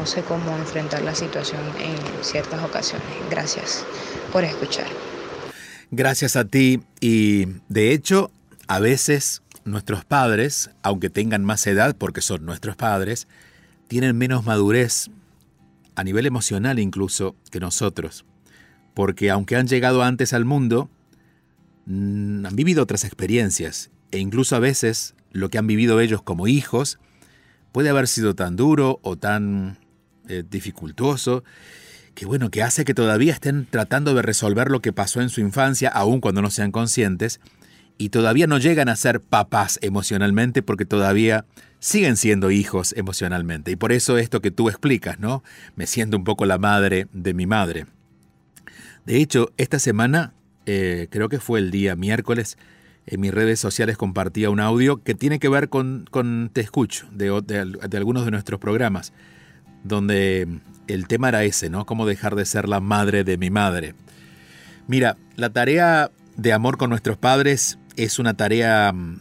no 0.00 0.06
sé 0.06 0.22
cómo 0.22 0.56
enfrentar 0.56 1.02
la 1.02 1.14
situación 1.14 1.60
en 1.78 2.24
ciertas 2.24 2.64
ocasiones. 2.64 3.06
Gracias 3.28 3.84
por 4.32 4.44
escuchar. 4.44 4.86
Gracias 5.90 6.36
a 6.36 6.46
ti 6.46 6.80
y 7.02 7.44
de 7.68 7.92
hecho, 7.92 8.30
a 8.66 8.78
veces 8.78 9.42
nuestros 9.66 10.06
padres, 10.06 10.70
aunque 10.82 11.10
tengan 11.10 11.44
más 11.44 11.66
edad 11.66 11.94
porque 11.98 12.22
son 12.22 12.46
nuestros 12.46 12.76
padres, 12.76 13.28
tienen 13.88 14.16
menos 14.16 14.46
madurez 14.46 15.10
a 15.96 16.02
nivel 16.02 16.24
emocional 16.24 16.78
incluso 16.78 17.36
que 17.50 17.60
nosotros, 17.60 18.24
porque 18.94 19.28
aunque 19.28 19.56
han 19.56 19.68
llegado 19.68 20.02
antes 20.02 20.32
al 20.32 20.46
mundo, 20.46 20.88
mm, 21.84 22.46
han 22.46 22.56
vivido 22.56 22.82
otras 22.82 23.04
experiencias 23.04 23.90
e 24.12 24.18
incluso 24.18 24.56
a 24.56 24.60
veces 24.60 25.14
lo 25.30 25.50
que 25.50 25.58
han 25.58 25.66
vivido 25.66 26.00
ellos 26.00 26.22
como 26.22 26.48
hijos 26.48 26.98
puede 27.70 27.90
haber 27.90 28.08
sido 28.08 28.34
tan 28.34 28.56
duro 28.56 28.98
o 29.02 29.16
tan 29.16 29.76
eh, 30.30 30.44
dificultoso 30.48 31.44
que 32.14 32.26
bueno, 32.26 32.50
que 32.50 32.62
hace 32.62 32.84
que 32.84 32.94
todavía 32.94 33.32
estén 33.32 33.66
tratando 33.66 34.14
de 34.14 34.22
resolver 34.22 34.70
lo 34.70 34.80
que 34.80 34.92
pasó 34.92 35.20
en 35.20 35.30
su 35.30 35.40
infancia, 35.40 35.88
aun 35.88 36.20
cuando 36.20 36.42
no 36.42 36.50
sean 36.50 36.72
conscientes, 36.72 37.40
y 37.98 38.08
todavía 38.08 38.46
no 38.46 38.58
llegan 38.58 38.88
a 38.88 38.96
ser 38.96 39.20
papás 39.20 39.78
emocionalmente 39.82 40.62
porque 40.62 40.84
todavía 40.84 41.44
siguen 41.80 42.16
siendo 42.16 42.50
hijos 42.50 42.94
emocionalmente. 42.96 43.70
Y 43.70 43.76
por 43.76 43.92
eso 43.92 44.18
esto 44.18 44.40
que 44.40 44.50
tú 44.50 44.68
explicas, 44.68 45.18
¿no? 45.18 45.42
Me 45.76 45.86
siento 45.86 46.16
un 46.16 46.24
poco 46.24 46.46
la 46.46 46.58
madre 46.58 47.08
de 47.12 47.34
mi 47.34 47.46
madre. 47.46 47.86
De 49.04 49.18
hecho, 49.18 49.52
esta 49.56 49.78
semana, 49.78 50.32
eh, 50.66 51.08
creo 51.10 51.28
que 51.28 51.40
fue 51.40 51.58
el 51.58 51.70
día 51.70 51.96
miércoles, 51.96 52.56
en 53.06 53.20
mis 53.20 53.32
redes 53.32 53.60
sociales 53.60 53.96
compartía 53.96 54.50
un 54.50 54.60
audio 54.60 55.02
que 55.02 55.14
tiene 55.14 55.38
que 55.38 55.48
ver 55.48 55.68
con, 55.68 56.06
Te 56.52 56.60
Escucho, 56.60 57.08
de, 57.12 57.42
de, 57.42 57.96
algunos 57.96 58.24
de 58.24 58.30
nuestros 58.30 58.60
programas, 58.60 59.12
donde 59.84 60.48
el 60.86 61.06
tema 61.06 61.28
era 61.28 61.44
ese, 61.44 61.70
¿no? 61.70 61.86
Cómo 61.86 62.06
dejar 62.06 62.34
de 62.34 62.44
ser 62.44 62.68
la 62.68 62.80
madre 62.80 63.24
de 63.24 63.36
mi 63.38 63.50
madre. 63.50 63.94
Mira, 64.86 65.16
la 65.36 65.50
tarea 65.50 66.10
de 66.36 66.52
amor 66.52 66.78
con 66.78 66.90
nuestros 66.90 67.16
padres 67.16 67.78
es 67.96 68.18
una 68.18 68.34
tarea 68.34 68.92
mm, 68.92 69.20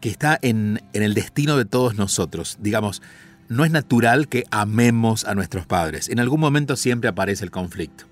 que 0.00 0.08
está 0.08 0.38
en, 0.42 0.80
en 0.92 1.02
el 1.02 1.14
destino 1.14 1.56
de 1.56 1.64
todos 1.64 1.96
nosotros. 1.96 2.56
Digamos, 2.60 3.02
no 3.48 3.64
es 3.64 3.70
natural 3.70 4.28
que 4.28 4.44
amemos 4.50 5.24
a 5.24 5.34
nuestros 5.34 5.66
padres. 5.66 6.08
En 6.08 6.20
algún 6.20 6.40
momento 6.40 6.76
siempre 6.76 7.08
aparece 7.08 7.44
el 7.44 7.50
conflicto. 7.50 8.04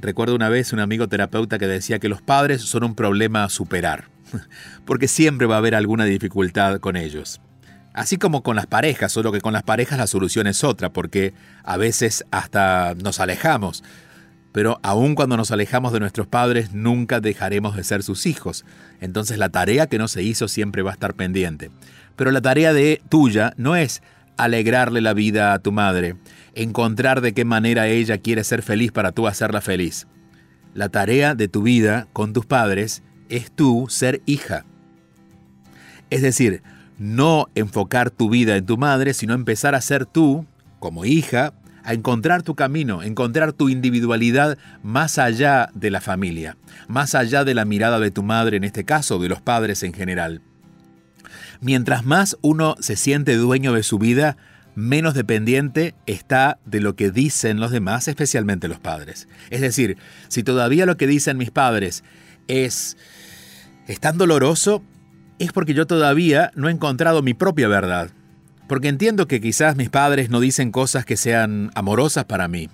Recuerdo 0.00 0.36
una 0.36 0.48
vez 0.48 0.72
un 0.72 0.80
amigo 0.80 1.08
terapeuta 1.08 1.58
que 1.58 1.66
decía 1.66 1.98
que 1.98 2.08
los 2.08 2.22
padres 2.22 2.62
son 2.62 2.84
un 2.84 2.94
problema 2.94 3.44
a 3.44 3.48
superar, 3.48 4.04
porque 4.84 5.08
siempre 5.08 5.46
va 5.46 5.56
a 5.56 5.58
haber 5.58 5.74
alguna 5.74 6.04
dificultad 6.04 6.78
con 6.78 6.96
ellos. 6.96 7.40
Así 7.98 8.16
como 8.16 8.44
con 8.44 8.54
las 8.54 8.68
parejas, 8.68 9.10
solo 9.10 9.32
que 9.32 9.40
con 9.40 9.52
las 9.52 9.64
parejas 9.64 9.98
la 9.98 10.06
solución 10.06 10.46
es 10.46 10.62
otra, 10.62 10.92
porque 10.92 11.34
a 11.64 11.76
veces 11.76 12.24
hasta 12.30 12.94
nos 12.94 13.18
alejamos. 13.18 13.82
Pero 14.52 14.78
aun 14.84 15.16
cuando 15.16 15.36
nos 15.36 15.50
alejamos 15.50 15.92
de 15.92 15.98
nuestros 15.98 16.28
padres, 16.28 16.72
nunca 16.72 17.18
dejaremos 17.18 17.74
de 17.74 17.82
ser 17.82 18.04
sus 18.04 18.26
hijos. 18.26 18.64
Entonces 19.00 19.36
la 19.36 19.48
tarea 19.48 19.88
que 19.88 19.98
no 19.98 20.06
se 20.06 20.22
hizo 20.22 20.46
siempre 20.46 20.82
va 20.82 20.92
a 20.92 20.94
estar 20.94 21.14
pendiente. 21.14 21.72
Pero 22.14 22.30
la 22.30 22.40
tarea 22.40 22.72
de 22.72 23.02
tuya 23.08 23.52
no 23.56 23.74
es 23.74 24.00
alegrarle 24.36 25.00
la 25.00 25.12
vida 25.12 25.52
a 25.52 25.58
tu 25.58 25.72
madre, 25.72 26.14
encontrar 26.54 27.20
de 27.20 27.34
qué 27.34 27.44
manera 27.44 27.88
ella 27.88 28.18
quiere 28.18 28.44
ser 28.44 28.62
feliz 28.62 28.92
para 28.92 29.10
tú 29.10 29.26
hacerla 29.26 29.60
feliz. 29.60 30.06
La 30.72 30.88
tarea 30.88 31.34
de 31.34 31.48
tu 31.48 31.62
vida 31.62 32.06
con 32.12 32.32
tus 32.32 32.46
padres 32.46 33.02
es 33.28 33.50
tú 33.50 33.86
ser 33.88 34.22
hija. 34.24 34.64
Es 36.10 36.22
decir, 36.22 36.62
no 36.98 37.46
enfocar 37.54 38.10
tu 38.10 38.28
vida 38.28 38.56
en 38.56 38.66
tu 38.66 38.76
madre, 38.76 39.14
sino 39.14 39.34
empezar 39.34 39.74
a 39.74 39.80
ser 39.80 40.04
tú, 40.04 40.46
como 40.80 41.04
hija, 41.04 41.54
a 41.84 41.94
encontrar 41.94 42.42
tu 42.42 42.54
camino, 42.54 43.02
encontrar 43.02 43.52
tu 43.52 43.68
individualidad 43.68 44.58
más 44.82 45.18
allá 45.18 45.70
de 45.74 45.90
la 45.90 46.00
familia, 46.00 46.56
más 46.86 47.14
allá 47.14 47.44
de 47.44 47.54
la 47.54 47.64
mirada 47.64 47.98
de 47.98 48.10
tu 48.10 48.22
madre 48.22 48.58
en 48.58 48.64
este 48.64 48.84
caso, 48.84 49.18
de 49.18 49.28
los 49.28 49.40
padres 49.40 49.82
en 49.82 49.94
general. 49.94 50.42
Mientras 51.60 52.04
más 52.04 52.36
uno 52.42 52.76
se 52.80 52.96
siente 52.96 53.36
dueño 53.36 53.72
de 53.72 53.82
su 53.82 53.98
vida, 53.98 54.36
menos 54.74 55.14
dependiente 55.14 55.94
está 56.06 56.58
de 56.66 56.80
lo 56.80 56.94
que 56.94 57.10
dicen 57.10 57.58
los 57.58 57.70
demás, 57.70 58.06
especialmente 58.06 58.68
los 58.68 58.78
padres. 58.78 59.26
Es 59.50 59.60
decir, 59.60 59.96
si 60.28 60.42
todavía 60.42 60.86
lo 60.86 60.96
que 60.96 61.06
dicen 61.06 61.36
mis 61.36 61.50
padres 61.50 62.04
es, 62.48 62.96
es 63.86 63.98
tan 63.98 64.18
doloroso, 64.18 64.82
es 65.38 65.52
porque 65.52 65.74
yo 65.74 65.86
todavía 65.86 66.50
no 66.54 66.68
he 66.68 66.72
encontrado 66.72 67.22
mi 67.22 67.34
propia 67.34 67.68
verdad. 67.68 68.10
Porque 68.68 68.88
entiendo 68.88 69.26
que 69.26 69.40
quizás 69.40 69.76
mis 69.76 69.88
padres 69.88 70.30
no 70.30 70.40
dicen 70.40 70.70
cosas 70.70 71.04
que 71.04 71.16
sean 71.16 71.70
amorosas 71.74 72.24
para 72.24 72.48
mí. 72.48 72.68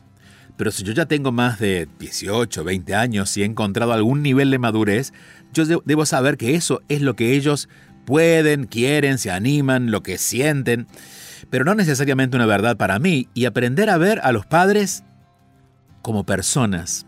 Pero 0.57 0.71
si 0.71 0.85
yo 0.85 0.93
ya 0.93 1.07
tengo 1.07 1.33
más 1.33 1.59
de 1.59 1.89
18, 1.99 2.65
20 2.65 2.95
años 2.95 3.37
y 3.37 3.43
he 3.43 3.45
encontrado 3.45 3.93
algún 3.93 4.23
nivel 4.23 4.51
de 4.51 4.59
madurez, 4.59 5.13
yo 5.53 5.65
debo 5.85 6.07
saber 6.07 6.37
que 6.37 6.55
eso 6.55 6.83
es 6.89 7.01
lo 7.03 7.17
que 7.17 7.35
ellos 7.35 7.69
pueden, 8.05 8.67
quieren, 8.67 9.19
se 9.19 9.31
animan, 9.31 9.91
lo 9.91 10.03
que 10.03 10.19
sienten, 10.19 10.87
pero 11.51 11.65
no 11.65 11.75
necesariamente 11.75 12.37
una 12.37 12.47
verdad 12.47 12.77
para 12.77 12.99
mí, 12.99 13.29
y 13.35 13.47
aprender 13.47 13.91
a 13.91 13.97
ver 13.97 14.21
a 14.23 14.33
los 14.33 14.47
padres 14.47 15.05
como 16.03 16.25
personas. 16.25 17.07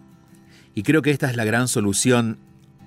Y 0.75 0.83
creo 0.83 1.03
que 1.03 1.11
esta 1.11 1.31
es 1.31 1.37
la 1.37 1.45
gran 1.45 1.69
solución 1.69 2.39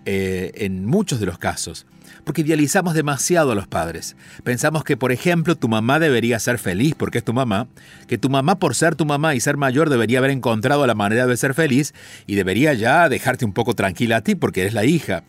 eh, 0.06 0.52
en 0.56 0.86
muchos 0.86 1.20
de 1.20 1.26
los 1.26 1.38
casos 1.38 1.86
porque 2.24 2.42
idealizamos 2.42 2.94
demasiado 2.94 3.52
a 3.52 3.56
los 3.56 3.68
padres. 3.68 4.16
Pensamos 4.44 4.84
que, 4.84 4.98
por 4.98 5.12
ejemplo, 5.12 5.56
tu 5.56 5.68
mamá 5.68 6.00
debería 6.00 6.40
ser 6.40 6.60
feliz 6.60 6.96
porque 6.96 7.20
es 7.20 7.24
tu 7.24 7.34
mamá, 7.34 7.68
que 8.08 8.18
tu 8.18 8.30
mamá 8.30 8.60
por 8.60 8.76
ser 8.76 8.96
tu 8.96 9.06
mamá 9.06 9.36
y 9.36 9.40
ser 9.40 9.58
mayor 9.58 9.90
debería 9.90 10.20
haber 10.20 10.32
encontrado 10.32 10.86
la 10.86 10.96
manera 10.96 11.28
de 11.28 11.38
ser 11.38 11.54
feliz 11.54 11.94
y 12.28 12.36
debería 12.36 12.74
ya 12.74 13.10
dejarte 13.10 13.46
un 13.46 13.54
poco 13.54 13.74
tranquila 13.74 14.18
a 14.18 14.22
ti 14.22 14.36
porque 14.36 14.62
eres 14.62 14.74
la 14.74 14.86
hija. 14.86 15.24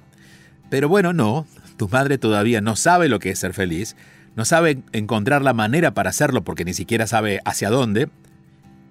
Pero 0.69 0.89
bueno, 0.89 1.13
no, 1.13 1.47
tu 1.77 1.89
madre 1.89 2.19
todavía 2.19 2.61
no 2.61 2.77
sabe 2.77 3.09
lo 3.09 3.19
que 3.19 3.31
es 3.31 3.39
ser 3.39 3.55
feliz, 3.55 3.97
no 4.37 4.45
sabe 4.45 4.83
encontrar 4.93 5.43
la 5.43 5.55
manera 5.55 5.95
para 5.95 6.11
hacerlo 6.11 6.45
porque 6.45 6.65
ni 6.65 6.75
siquiera 6.75 7.07
sabe 7.07 7.41
hacia 7.45 7.71
dónde, 7.71 8.09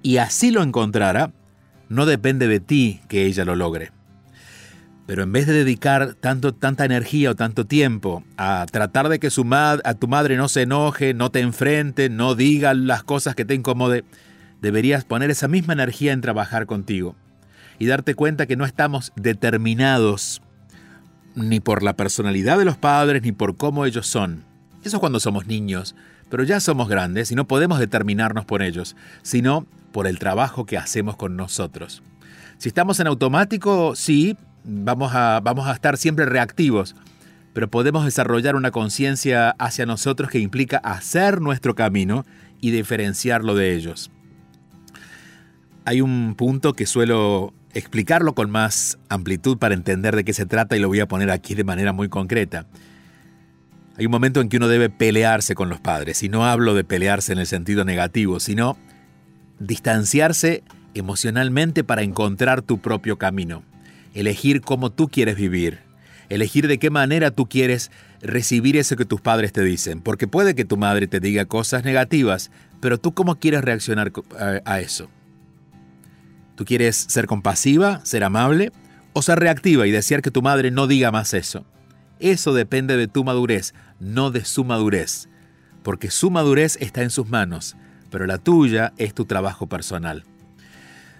y 0.01 0.17
así 0.17 0.51
lo 0.51 0.63
encontrará, 0.63 1.31
no 1.89 2.05
depende 2.05 2.47
de 2.47 2.59
ti 2.59 3.01
que 3.07 3.25
ella 3.25 3.45
lo 3.45 3.55
logre. 3.55 3.91
Pero 5.09 5.23
en 5.23 5.31
vez 5.31 5.47
de 5.47 5.53
dedicar 5.53 6.13
tanto, 6.13 6.53
tanta 6.53 6.85
energía 6.85 7.31
o 7.31 7.35
tanto 7.35 7.65
tiempo 7.65 8.23
a 8.37 8.67
tratar 8.71 9.09
de 9.09 9.17
que 9.17 9.31
su 9.31 9.43
a 9.51 9.93
tu 9.95 10.07
madre 10.07 10.37
no 10.37 10.47
se 10.47 10.61
enoje, 10.61 11.15
no 11.15 11.31
te 11.31 11.39
enfrente, 11.39 12.09
no 12.09 12.35
diga 12.35 12.75
las 12.75 13.01
cosas 13.01 13.33
que 13.33 13.43
te 13.43 13.55
incomode, 13.55 14.03
deberías 14.61 15.05
poner 15.05 15.31
esa 15.31 15.47
misma 15.47 15.73
energía 15.73 16.13
en 16.13 16.21
trabajar 16.21 16.67
contigo 16.67 17.15
y 17.79 17.87
darte 17.87 18.13
cuenta 18.13 18.45
que 18.45 18.55
no 18.55 18.65
estamos 18.65 19.11
determinados 19.15 20.43
ni 21.33 21.59
por 21.59 21.81
la 21.81 21.93
personalidad 21.93 22.59
de 22.59 22.65
los 22.65 22.77
padres 22.77 23.23
ni 23.23 23.31
por 23.31 23.57
cómo 23.57 23.87
ellos 23.87 24.05
son. 24.05 24.43
Eso 24.83 24.97
es 24.97 24.99
cuando 24.99 25.19
somos 25.19 25.47
niños, 25.47 25.95
pero 26.29 26.43
ya 26.43 26.59
somos 26.59 26.87
grandes 26.87 27.31
y 27.31 27.35
no 27.35 27.47
podemos 27.47 27.79
determinarnos 27.79 28.45
por 28.45 28.61
ellos, 28.61 28.95
sino 29.23 29.65
por 29.91 30.05
el 30.05 30.19
trabajo 30.19 30.67
que 30.67 30.77
hacemos 30.77 31.15
con 31.15 31.35
nosotros. 31.35 32.03
Si 32.59 32.69
estamos 32.69 32.99
en 32.99 33.07
automático, 33.07 33.95
sí, 33.95 34.37
vamos 34.69 35.13
a, 35.13 35.39
vamos 35.41 35.67
a 35.67 35.73
estar 35.73 35.97
siempre 35.97 36.25
reactivos, 36.25 36.95
pero 37.53 37.69
podemos 37.69 38.05
desarrollar 38.05 38.55
una 38.55 38.71
conciencia 38.71 39.51
hacia 39.51 39.85
nosotros 39.85 40.29
que 40.29 40.39
implica 40.39 40.77
hacer 40.77 41.41
nuestro 41.41 41.75
camino 41.75 42.25
y 42.61 42.71
diferenciarlo 42.71 43.55
de 43.55 43.73
ellos. 43.73 44.11
Hay 45.85 46.01
un 46.01 46.35
punto 46.35 46.73
que 46.73 46.85
suelo 46.85 47.53
explicarlo 47.73 48.35
con 48.35 48.49
más 48.51 48.99
amplitud 49.09 49.57
para 49.57 49.73
entender 49.73 50.15
de 50.15 50.23
qué 50.23 50.33
se 50.33 50.45
trata 50.45 50.75
y 50.77 50.79
lo 50.79 50.87
voy 50.87 50.99
a 50.99 51.07
poner 51.07 51.31
aquí 51.31 51.55
de 51.55 51.63
manera 51.63 51.93
muy 51.93 52.09
concreta. 52.09 52.67
Hay 53.97 54.05
un 54.05 54.11
momento 54.11 54.39
en 54.39 54.49
que 54.49 54.57
uno 54.57 54.67
debe 54.67 54.89
pelearse 54.89 55.55
con 55.55 55.69
los 55.69 55.81
padres, 55.81 56.23
y 56.23 56.29
no 56.29 56.45
hablo 56.45 56.73
de 56.73 56.85
pelearse 56.85 57.33
en 57.33 57.39
el 57.39 57.47
sentido 57.47 57.83
negativo, 57.83 58.39
sino 58.39 58.77
distanciarse 59.59 60.63
emocionalmente 60.93 61.83
para 61.83 62.03
encontrar 62.03 62.61
tu 62.61 62.79
propio 62.79 63.17
camino 63.17 63.63
elegir 64.19 64.61
cómo 64.61 64.91
tú 64.91 65.07
quieres 65.07 65.37
vivir, 65.37 65.79
elegir 66.27 66.67
de 66.67 66.77
qué 66.77 66.89
manera 66.89 67.31
tú 67.31 67.47
quieres 67.47 67.89
recibir 68.21 68.75
eso 68.75 68.97
que 68.97 69.05
tus 69.05 69.21
padres 69.21 69.53
te 69.53 69.63
dicen, 69.63 70.01
porque 70.01 70.27
puede 70.27 70.55
que 70.55 70.65
tu 70.65 70.75
madre 70.75 71.07
te 71.07 71.21
diga 71.21 71.45
cosas 71.45 71.85
negativas, 71.85 72.51
pero 72.81 72.97
tú 72.97 73.13
cómo 73.13 73.39
quieres 73.39 73.63
reaccionar 73.63 74.11
a 74.65 74.79
eso. 74.81 75.09
¿Tú 76.55 76.65
quieres 76.65 76.97
ser 76.97 77.27
compasiva, 77.27 78.01
ser 78.03 78.25
amable 78.25 78.73
o 79.13 79.21
ser 79.21 79.39
reactiva 79.39 79.87
y 79.87 79.91
desear 79.91 80.21
que 80.21 80.31
tu 80.31 80.41
madre 80.41 80.71
no 80.71 80.87
diga 80.87 81.11
más 81.11 81.33
eso? 81.33 81.65
Eso 82.19 82.53
depende 82.53 82.97
de 82.97 83.07
tu 83.07 83.23
madurez, 83.23 83.73
no 84.01 84.31
de 84.31 84.43
su 84.43 84.65
madurez, 84.65 85.29
porque 85.81 86.11
su 86.11 86.29
madurez 86.29 86.77
está 86.81 87.01
en 87.03 87.09
sus 87.09 87.29
manos, 87.29 87.77
pero 88.11 88.25
la 88.25 88.37
tuya 88.37 88.91
es 88.97 89.13
tu 89.13 89.23
trabajo 89.23 89.67
personal. 89.67 90.25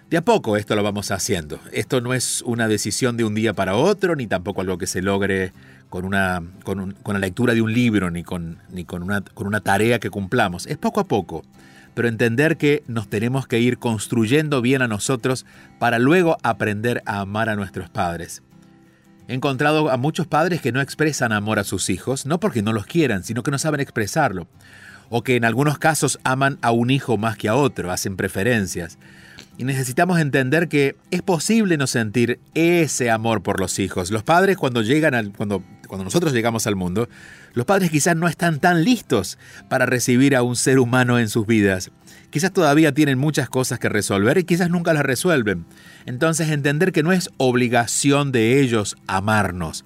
De 0.09 0.17
a 0.17 0.21
poco 0.21 0.57
esto 0.57 0.75
lo 0.75 0.81
vamos 0.81 1.11
haciendo. 1.11 1.59
Esto 1.71 2.01
no 2.01 2.15
es 2.15 2.41
una 2.41 2.67
decisión 2.67 3.15
de 3.15 3.25
un 3.25 3.35
día 3.35 3.53
para 3.53 3.75
otro, 3.75 4.15
ni 4.15 4.25
tampoco 4.25 4.61
algo 4.61 4.79
que 4.79 4.87
se 4.87 5.03
logre 5.03 5.53
con, 5.89 6.03
una, 6.03 6.41
con, 6.63 6.95
la 7.05 7.19
lectura 7.19 7.53
de 7.53 7.61
un 7.61 7.71
libro, 7.71 8.09
ni, 8.09 8.23
con, 8.23 8.57
ni 8.71 8.85
con, 8.85 9.03
una, 9.03 9.21
con 9.21 9.45
una 9.45 9.61
tarea 9.61 9.99
que 9.99 10.09
cumplamos. 10.09 10.65
Es 10.65 10.77
poco 10.77 10.99
a 10.99 11.03
poco, 11.03 11.43
pero 11.93 12.07
entender 12.07 12.57
que 12.57 12.81
nos 12.87 13.07
tenemos 13.07 13.45
que 13.45 13.59
ir 13.59 13.77
construyendo 13.77 14.63
bien 14.63 14.81
a 14.81 14.87
nosotros 14.87 15.45
para 15.77 15.99
luego 15.99 16.37
aprender 16.41 17.03
a 17.05 17.19
amar 17.19 17.47
a 17.47 17.55
nuestros 17.55 17.87
padres. 17.91 18.41
He 19.27 19.35
encontrado 19.35 19.91
a 19.91 19.97
muchos 19.97 20.25
padres 20.25 20.59
que 20.59 20.71
no 20.71 20.81
expresan 20.81 21.33
amor 21.33 21.59
a 21.59 21.63
sus 21.63 21.91
hijos, 21.91 22.25
no 22.25 22.39
porque 22.39 22.63
no 22.63 22.73
los 22.73 22.87
quieran, 22.87 23.23
sino 23.23 23.43
que 23.43 23.51
no 23.51 23.59
saben 23.59 23.79
expresarlo. 23.79 24.47
O 25.11 25.21
que 25.21 25.35
en 25.35 25.45
algunos 25.45 25.77
casos 25.77 26.19
aman 26.23 26.57
a 26.63 26.71
un 26.71 26.89
hijo 26.89 27.17
más 27.17 27.37
que 27.37 27.47
a 27.47 27.55
otro, 27.55 27.91
hacen 27.91 28.15
preferencias. 28.15 28.97
Y 29.58 29.63
necesitamos 29.63 30.19
entender 30.19 30.69
que 30.69 30.95
es 31.12 31.21
posible 31.21 31.78
no 31.78 31.88
sentir 31.88 32.39
ese 32.54 33.12
amor 33.12 33.43
por 33.43 33.60
los 33.60 33.80
hijos. 33.80 34.12
Los 34.12 34.23
padres 34.23 34.58
cuando 34.58 34.82
llegan 34.82 35.13
al, 35.13 35.34
cuando, 35.34 35.63
cuando 35.88 36.06
nosotros 36.06 36.34
llegamos 36.34 36.65
al 36.67 36.75
mundo, 36.75 37.10
los 37.54 37.65
padres 37.65 37.91
quizás 37.91 38.15
no 38.15 38.28
están 38.28 38.60
tan 38.60 38.84
listos 38.84 39.38
para 39.67 39.86
recibir 39.86 40.36
a 40.36 40.43
un 40.43 40.56
ser 40.56 40.80
humano 40.80 41.19
en 41.19 41.30
sus 41.30 41.45
vidas. 41.45 41.91
Quizás 42.30 42.54
todavía 42.54 42.93
tienen 42.93 43.17
muchas 43.17 43.49
cosas 43.49 43.80
que 43.80 43.89
resolver 43.89 44.38
y 44.38 44.43
quizás 44.43 44.69
nunca 44.69 44.93
las 44.93 45.04
resuelven. 45.04 45.65
Entonces 46.06 46.49
entender 46.49 46.91
que 46.91 47.04
no 47.04 47.12
es 47.12 47.30
obligación 47.38 48.32
de 48.32 48.62
ellos 48.62 48.97
amarnos. 49.08 49.84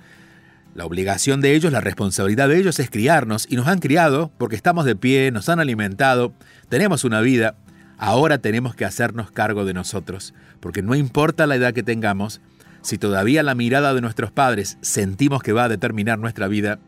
La 0.75 0.85
obligación 0.85 1.39
de 1.39 1.53
ellos, 1.53 1.71
la 1.71 1.81
responsabilidad 1.81 2.49
de 2.49 2.57
ellos 2.57 2.79
es 2.79 2.89
criarnos 2.89 3.45
y 3.47 3.55
nos 3.55 3.67
han 3.67 3.79
criado 3.79 4.31
porque 4.37 4.55
estamos 4.55 4.85
de 4.85 4.95
pie, 4.95 5.31
nos 5.31 5.47
han 5.47 5.59
alimentado, 5.59 6.33
tenemos 6.67 7.03
una 7.03 7.21
vida 7.21 7.55
Ahora 7.97 8.37
tenemos 8.37 8.75
que 8.75 8.85
hacernos 8.85 9.31
cargo 9.31 9.65
de 9.65 9.73
nosotros, 9.73 10.33
porque 10.59 10.81
no 10.81 10.95
importa 10.95 11.47
la 11.47 11.55
edad 11.55 11.73
que 11.73 11.83
tengamos, 11.83 12.41
si 12.81 12.97
todavía 12.97 13.43
la 13.43 13.55
mirada 13.55 13.93
de 13.93 14.01
nuestros 14.01 14.31
padres 14.31 14.77
sentimos 14.81 15.41
que 15.41 15.53
va 15.53 15.65
a 15.65 15.69
determinar 15.69 16.19
nuestra 16.19 16.47
vida, 16.47 16.79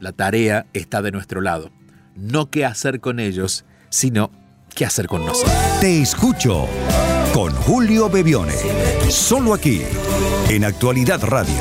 la 0.00 0.12
tarea 0.12 0.66
está 0.72 1.02
de 1.02 1.12
nuestro 1.12 1.40
lado. 1.40 1.70
No 2.16 2.50
qué 2.50 2.64
hacer 2.64 3.00
con 3.00 3.20
ellos, 3.20 3.64
sino 3.88 4.30
qué 4.74 4.84
hacer 4.84 5.06
con 5.06 5.24
nosotros. 5.24 5.54
Te 5.80 6.00
escucho 6.00 6.66
con 7.32 7.52
Julio 7.52 8.10
Bebione, 8.10 8.54
solo 9.08 9.54
aquí, 9.54 9.82
en 10.48 10.64
Actualidad 10.64 11.22
Radio. 11.22 11.54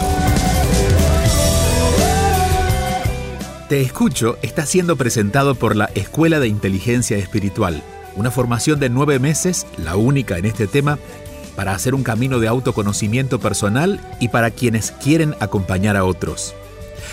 Te 3.70 3.82
escucho 3.82 4.38
está 4.42 4.66
siendo 4.66 4.96
presentado 4.96 5.56
por 5.56 5.76
la 5.76 5.90
Escuela 5.96 6.40
de 6.40 6.48
Inteligencia 6.48 7.18
Espiritual 7.18 7.84
una 8.16 8.32
formación 8.32 8.80
de 8.80 8.90
nueve 8.90 9.20
meses, 9.20 9.66
la 9.78 9.96
única 9.96 10.38
en 10.38 10.46
este 10.46 10.68
tema, 10.68 10.98
para 11.56 11.74
hacer 11.74 11.96
un 11.96 12.04
camino 12.04 12.40
de 12.40 12.48
autoconocimiento 12.48 13.40
personal 13.40 14.00
y 14.20 14.30
para 14.30 14.52
quienes 14.52 14.92
quieren 14.92 15.36
acompañar 15.40 15.96
a 15.98 16.04
otros. 16.04 16.54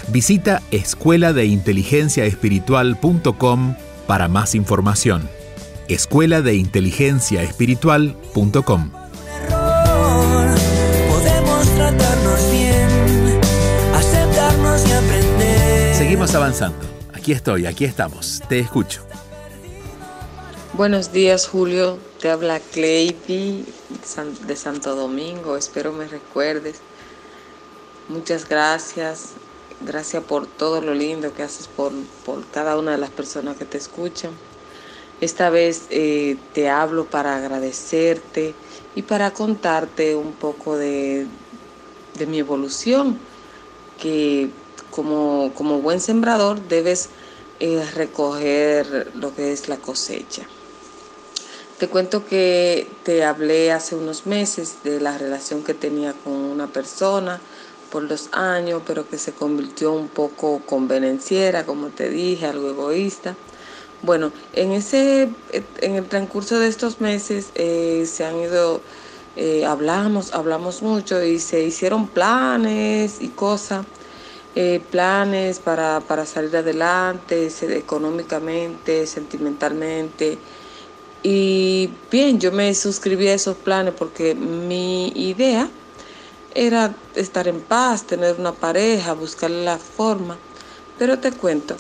Visita 0.09 0.62
escuela 0.71 1.33
de 1.33 1.47
inteligencia 1.47 2.25
espiritual.com 2.25 3.77
para 4.07 4.29
más 4.29 4.55
información. 4.55 5.29
Escuela 5.88 6.43
de 6.43 6.55
inteligencia 6.55 7.43
espiritual.com. 7.43 8.91
Seguimos 15.95 16.35
avanzando. 16.35 16.79
Aquí 17.12 17.33
estoy, 17.33 17.67
aquí 17.67 17.85
estamos. 17.85 18.43
Te 18.49 18.59
escucho. 18.59 19.12
Buenos 20.75 21.13
días, 21.13 21.49
Julio. 21.49 21.99
Te 22.19 22.31
habla 22.31 22.59
Cleipi 22.59 23.67
de 24.47 24.57
Santo 24.57 24.97
Domingo. 24.97 25.59
Espero 25.59 25.93
me 25.93 26.09
recuerdes. 26.09 26.77
Muchas 28.09 28.49
gracias. 28.49 29.33
Gracias 29.83 30.25
por 30.25 30.47
todo 30.47 30.81
lo 30.81 30.95
lindo 30.95 31.35
que 31.35 31.43
haces 31.43 31.69
por, 31.69 31.93
por 32.25 32.47
cada 32.47 32.79
una 32.79 32.93
de 32.93 32.97
las 32.97 33.11
personas 33.11 33.59
que 33.59 33.67
te 33.67 33.77
escuchan. 33.77 34.31
Esta 35.21 35.51
vez 35.51 35.89
eh, 35.91 36.39
te 36.55 36.71
hablo 36.71 37.05
para 37.05 37.37
agradecerte 37.37 38.55
y 38.95 39.03
para 39.03 39.31
contarte 39.33 40.17
un 40.17 40.33
poco 40.33 40.79
de, 40.79 41.27
de 42.15 42.27
mi 42.27 42.39
evolución, 42.39 43.19
que 44.01 44.49
como, 44.91 45.53
como, 45.55 45.83
buen 45.83 46.01
sembrador 46.01 46.67
debes 46.67 47.11
eh, 47.61 47.87
recoger 47.95 49.13
lo 49.15 49.35
que 49.35 49.53
es 49.53 49.69
la 49.69 49.77
cosecha. 49.77 50.47
Te 51.83 51.88
cuento 51.88 52.25
que 52.25 52.87
te 53.03 53.25
hablé 53.25 53.73
hace 53.73 53.97
unos 53.97 54.25
meses 54.25 54.85
de 54.85 55.01
la 55.01 55.18
relación 55.18 55.64
que 55.64 55.75
tenía 55.75 56.12
con 56.12 56.33
una 56.33 56.68
persona 56.68 57.40
por 57.90 58.05
los 58.05 58.29
años, 58.31 58.83
pero 58.87 59.09
que 59.09 59.18
se 59.18 59.33
convirtió 59.33 59.92
un 59.92 60.07
poco 60.07 60.61
convenenciera, 60.64 61.66
como 61.66 61.88
te 61.88 62.09
dije, 62.09 62.47
algo 62.47 62.71
egoísta. 62.71 63.35
Bueno, 64.01 64.31
en 64.53 64.71
ese, 64.71 65.29
en 65.81 65.97
el 65.97 66.07
transcurso 66.07 66.61
de 66.61 66.68
estos 66.68 67.01
meses 67.01 67.49
eh, 67.57 68.07
se 68.07 68.25
han 68.25 68.37
ido, 68.37 68.81
eh, 69.35 69.64
hablamos, 69.64 70.35
hablamos 70.35 70.83
mucho 70.83 71.21
y 71.25 71.40
se 71.40 71.64
hicieron 71.64 72.07
planes 72.07 73.21
y 73.21 73.27
cosas, 73.27 73.85
eh, 74.55 74.81
planes 74.92 75.59
para, 75.59 75.99
para 75.99 76.27
salir 76.27 76.57
adelante 76.57 77.51
económicamente, 77.77 79.05
sentimentalmente 79.09 80.38
y 81.23 81.91
bien, 82.11 82.41
yo 82.41 82.51
me 82.51 82.75
suscribí 82.75 83.29
a 83.29 83.35
esos 83.35 83.57
planes 83.57 83.95
porque 83.97 84.35
mi 84.35 85.09
idea 85.15 85.69
era 86.55 86.95
estar 87.15 87.49
en 87.49 87.61
paz, 87.61 88.07
tener 88.07 88.37
una 88.39 88.53
pareja, 88.53 89.15
buscarle 89.15 89.65
la 89.65 89.79
forma. 89.79 90.37
Pero 90.99 91.19
te 91.19 91.33
cuento, 91.33 91.77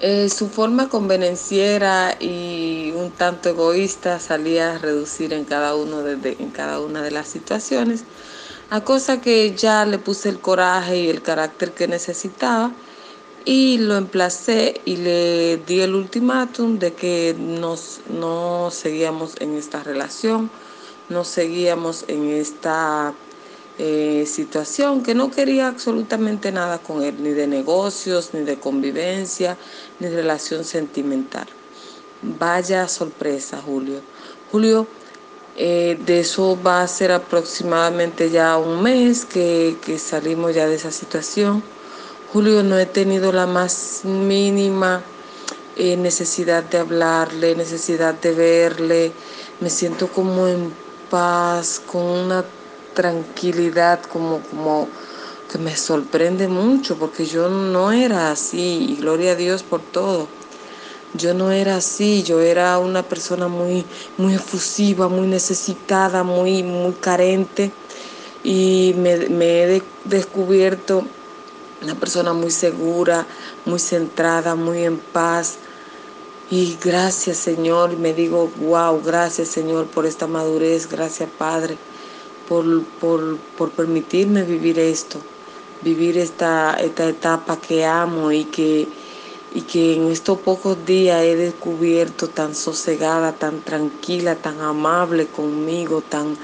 eh, 0.00 0.28
su 0.28 0.48
forma 0.48 0.88
convenenciera 0.88 2.16
y 2.20 2.92
un 2.94 3.10
tanto 3.10 3.48
egoísta 3.48 4.20
salía 4.20 4.74
a 4.74 4.78
reducir 4.78 5.32
en 5.32 5.44
cada, 5.44 5.74
uno 5.74 6.02
de, 6.02 6.36
en 6.38 6.50
cada 6.50 6.80
una 6.80 7.02
de 7.02 7.10
las 7.10 7.28
situaciones, 7.28 8.04
a 8.70 8.82
cosa 8.82 9.20
que 9.20 9.54
ya 9.54 9.86
le 9.86 9.98
puse 9.98 10.28
el 10.28 10.40
coraje 10.40 10.98
y 10.98 11.08
el 11.08 11.22
carácter 11.22 11.72
que 11.72 11.88
necesitaba 11.88 12.72
y 13.44 13.78
lo 13.78 13.96
emplacé 13.96 14.80
y 14.84 14.96
le 14.96 15.58
di 15.58 15.80
el 15.80 15.94
ultimátum 15.94 16.78
de 16.78 16.94
que 16.94 17.36
nos, 17.38 18.00
no 18.08 18.70
seguíamos 18.70 19.34
en 19.40 19.54
esta 19.54 19.82
relación, 19.82 20.50
no 21.10 21.24
seguíamos 21.24 22.04
en 22.08 22.30
esta 22.30 23.12
eh, 23.78 24.24
situación, 24.26 25.02
que 25.02 25.14
no 25.14 25.30
quería 25.30 25.68
absolutamente 25.68 26.52
nada 26.52 26.78
con 26.78 27.02
él, 27.02 27.16
ni 27.22 27.30
de 27.30 27.46
negocios, 27.46 28.30
ni 28.32 28.40
de 28.40 28.58
convivencia, 28.58 29.58
ni 30.00 30.08
de 30.08 30.16
relación 30.16 30.64
sentimental. 30.64 31.46
Vaya 32.22 32.88
sorpresa, 32.88 33.60
Julio. 33.60 34.00
Julio, 34.50 34.86
eh, 35.56 35.98
de 36.06 36.20
eso 36.20 36.58
va 36.64 36.80
a 36.82 36.88
ser 36.88 37.12
aproximadamente 37.12 38.30
ya 38.30 38.56
un 38.56 38.82
mes 38.82 39.26
que, 39.26 39.76
que 39.84 39.98
salimos 39.98 40.54
ya 40.54 40.66
de 40.66 40.76
esa 40.76 40.90
situación 40.90 41.62
Julio, 42.34 42.64
no 42.64 42.76
he 42.80 42.86
tenido 42.86 43.30
la 43.30 43.46
más 43.46 44.00
mínima 44.02 45.00
eh, 45.76 45.96
necesidad 45.96 46.64
de 46.64 46.78
hablarle, 46.78 47.54
necesidad 47.54 48.12
de 48.12 48.32
verle. 48.32 49.12
Me 49.60 49.70
siento 49.70 50.08
como 50.08 50.48
en 50.48 50.72
paz, 51.12 51.80
con 51.86 52.02
una 52.02 52.44
tranquilidad, 52.92 54.02
como, 54.02 54.40
como 54.50 54.88
que 55.48 55.58
me 55.58 55.76
sorprende 55.76 56.48
mucho, 56.48 56.96
porque 56.96 57.24
yo 57.24 57.48
no 57.48 57.92
era 57.92 58.32
así, 58.32 58.84
y 58.90 58.96
gloria 58.96 59.30
a 59.30 59.36
Dios 59.36 59.62
por 59.62 59.80
todo. 59.92 60.26
Yo 61.16 61.34
no 61.34 61.52
era 61.52 61.76
así, 61.76 62.24
yo 62.24 62.40
era 62.40 62.80
una 62.80 63.04
persona 63.04 63.46
muy, 63.46 63.84
muy 64.18 64.34
efusiva, 64.34 65.06
muy 65.06 65.28
necesitada, 65.28 66.24
muy, 66.24 66.64
muy 66.64 66.94
carente, 66.94 67.70
y 68.42 68.92
me, 68.96 69.28
me 69.28 69.62
he 69.76 69.82
descubierto 70.02 71.04
una 71.84 71.94
persona 71.94 72.32
muy 72.32 72.50
segura, 72.50 73.26
muy 73.66 73.78
centrada, 73.78 74.54
muy 74.54 74.84
en 74.84 74.98
paz. 74.98 75.56
Y 76.50 76.76
gracias 76.82 77.38
Señor, 77.38 77.92
y 77.92 77.96
me 77.96 78.12
digo, 78.12 78.50
wow, 78.58 79.00
gracias 79.02 79.48
Señor 79.48 79.86
por 79.86 80.06
esta 80.06 80.26
madurez, 80.26 80.88
gracias 80.88 81.28
Padre, 81.38 81.76
por, 82.48 82.82
por, 83.00 83.70
permitirme 83.70 84.42
vivir 84.42 84.78
esto, 84.78 85.18
vivir 85.82 86.18
esta, 86.18 86.74
esta 86.74 87.08
etapa 87.08 87.56
que 87.56 87.84
amo 87.84 88.30
y 88.30 88.44
que, 88.44 88.86
y 89.54 89.62
que 89.62 89.94
en 89.94 90.10
estos 90.10 90.38
pocos 90.40 90.84
días 90.84 91.22
he 91.22 91.34
descubierto 91.34 92.28
tan 92.28 92.54
sosegada, 92.54 93.32
tan 93.32 93.62
tranquila, 93.62 94.36
tan 94.36 94.60
amable 94.60 95.26
conmigo, 95.26 96.02
tan, 96.02 96.36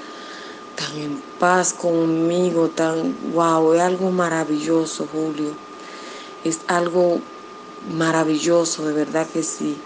tan 0.76 0.96
en 0.98 1.29
paz 1.40 1.72
conmigo, 1.72 2.68
tan, 2.68 3.16
wow, 3.32 3.72
es 3.72 3.80
algo 3.80 4.10
maravilloso, 4.10 5.08
Julio. 5.10 5.52
Es 6.44 6.60
algo 6.68 7.18
maravilloso, 7.96 8.86
de 8.86 8.92
verdad 8.92 9.26
que 9.26 9.42
sí. 9.42 9.76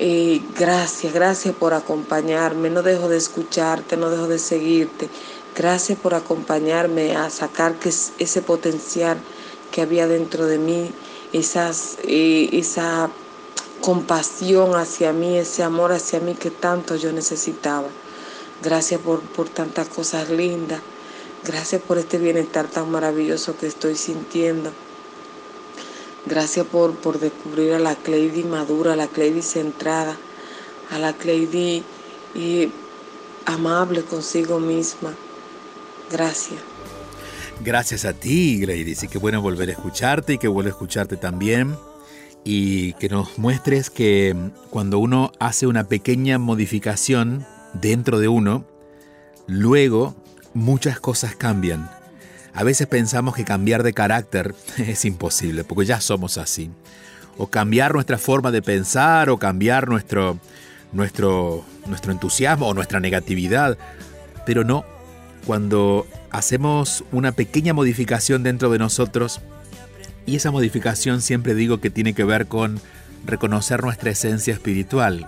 Eh, 0.00 0.40
gracias, 0.58 1.12
gracias 1.12 1.54
por 1.54 1.74
acompañarme. 1.74 2.70
No 2.70 2.82
dejo 2.82 3.08
de 3.08 3.18
escucharte, 3.18 3.96
no 3.96 4.10
dejo 4.10 4.26
de 4.26 4.38
seguirte. 4.38 5.08
Gracias 5.54 5.98
por 5.98 6.14
acompañarme 6.14 7.14
a 7.14 7.28
sacar 7.28 7.74
que 7.78 7.90
ese 7.90 8.42
potencial 8.42 9.18
que 9.70 9.82
había 9.82 10.06
dentro 10.06 10.46
de 10.46 10.56
mí, 10.58 10.90
eh, 11.32 12.48
esa 12.52 13.10
compasión 13.82 14.74
hacia 14.74 15.12
mí, 15.12 15.36
ese 15.36 15.62
amor 15.62 15.92
hacia 15.92 16.20
mí 16.20 16.34
que 16.34 16.50
tanto 16.50 16.96
yo 16.96 17.12
necesitaba. 17.12 17.88
Gracias 18.62 19.00
por, 19.00 19.20
por 19.20 19.48
tantas 19.48 19.88
cosas 19.88 20.30
lindas. 20.30 20.80
Gracias 21.44 21.82
por 21.82 21.98
este 21.98 22.18
bienestar 22.18 22.68
tan 22.68 22.90
maravilloso 22.90 23.56
que 23.56 23.66
estoy 23.66 23.96
sintiendo. 23.96 24.70
Gracias 26.26 26.64
por, 26.66 26.94
por 26.94 27.18
descubrir 27.18 27.72
a 27.72 27.80
la 27.80 27.96
Cleidy 27.96 28.44
madura, 28.44 28.92
a 28.92 28.96
la 28.96 29.08
Cleidy 29.08 29.42
centrada, 29.42 30.16
a 30.90 30.98
la 30.98 31.12
Cleidy 31.14 31.82
y 32.36 32.70
amable 33.46 34.02
consigo 34.02 34.60
misma. 34.60 35.12
Gracias. 36.12 36.60
Gracias 37.64 38.04
a 38.04 38.12
ti, 38.12 38.60
Grady. 38.60 38.94
Sí, 38.94 39.08
qué 39.08 39.18
bueno 39.18 39.42
volver 39.42 39.68
a 39.68 39.72
escucharte 39.72 40.34
y 40.34 40.38
que 40.38 40.46
vuelva 40.46 40.70
a 40.70 40.72
escucharte 40.72 41.16
también. 41.16 41.76
Y 42.44 42.92
que 42.94 43.08
nos 43.08 43.38
muestres 43.38 43.90
que 43.90 44.36
cuando 44.70 44.98
uno 44.98 45.32
hace 45.38 45.66
una 45.66 45.88
pequeña 45.88 46.38
modificación 46.38 47.46
dentro 47.74 48.18
de 48.18 48.28
uno, 48.28 48.64
luego 49.46 50.14
muchas 50.54 51.00
cosas 51.00 51.36
cambian. 51.36 51.90
A 52.54 52.64
veces 52.64 52.86
pensamos 52.86 53.34
que 53.34 53.44
cambiar 53.44 53.82
de 53.82 53.92
carácter 53.92 54.54
es 54.78 55.04
imposible, 55.04 55.64
porque 55.64 55.86
ya 55.86 56.00
somos 56.00 56.38
así. 56.38 56.70
O 57.38 57.46
cambiar 57.46 57.94
nuestra 57.94 58.18
forma 58.18 58.50
de 58.50 58.62
pensar, 58.62 59.30
o 59.30 59.38
cambiar 59.38 59.88
nuestro, 59.88 60.38
nuestro, 60.92 61.64
nuestro 61.86 62.12
entusiasmo 62.12 62.68
o 62.68 62.74
nuestra 62.74 63.00
negatividad. 63.00 63.78
Pero 64.44 64.64
no, 64.64 64.84
cuando 65.46 66.06
hacemos 66.30 67.04
una 67.10 67.32
pequeña 67.32 67.72
modificación 67.72 68.42
dentro 68.42 68.70
de 68.70 68.78
nosotros, 68.78 69.40
y 70.26 70.36
esa 70.36 70.50
modificación 70.50 71.20
siempre 71.20 71.54
digo 71.54 71.80
que 71.80 71.90
tiene 71.90 72.14
que 72.14 72.24
ver 72.24 72.46
con 72.46 72.80
reconocer 73.24 73.82
nuestra 73.82 74.10
esencia 74.10 74.52
espiritual, 74.52 75.26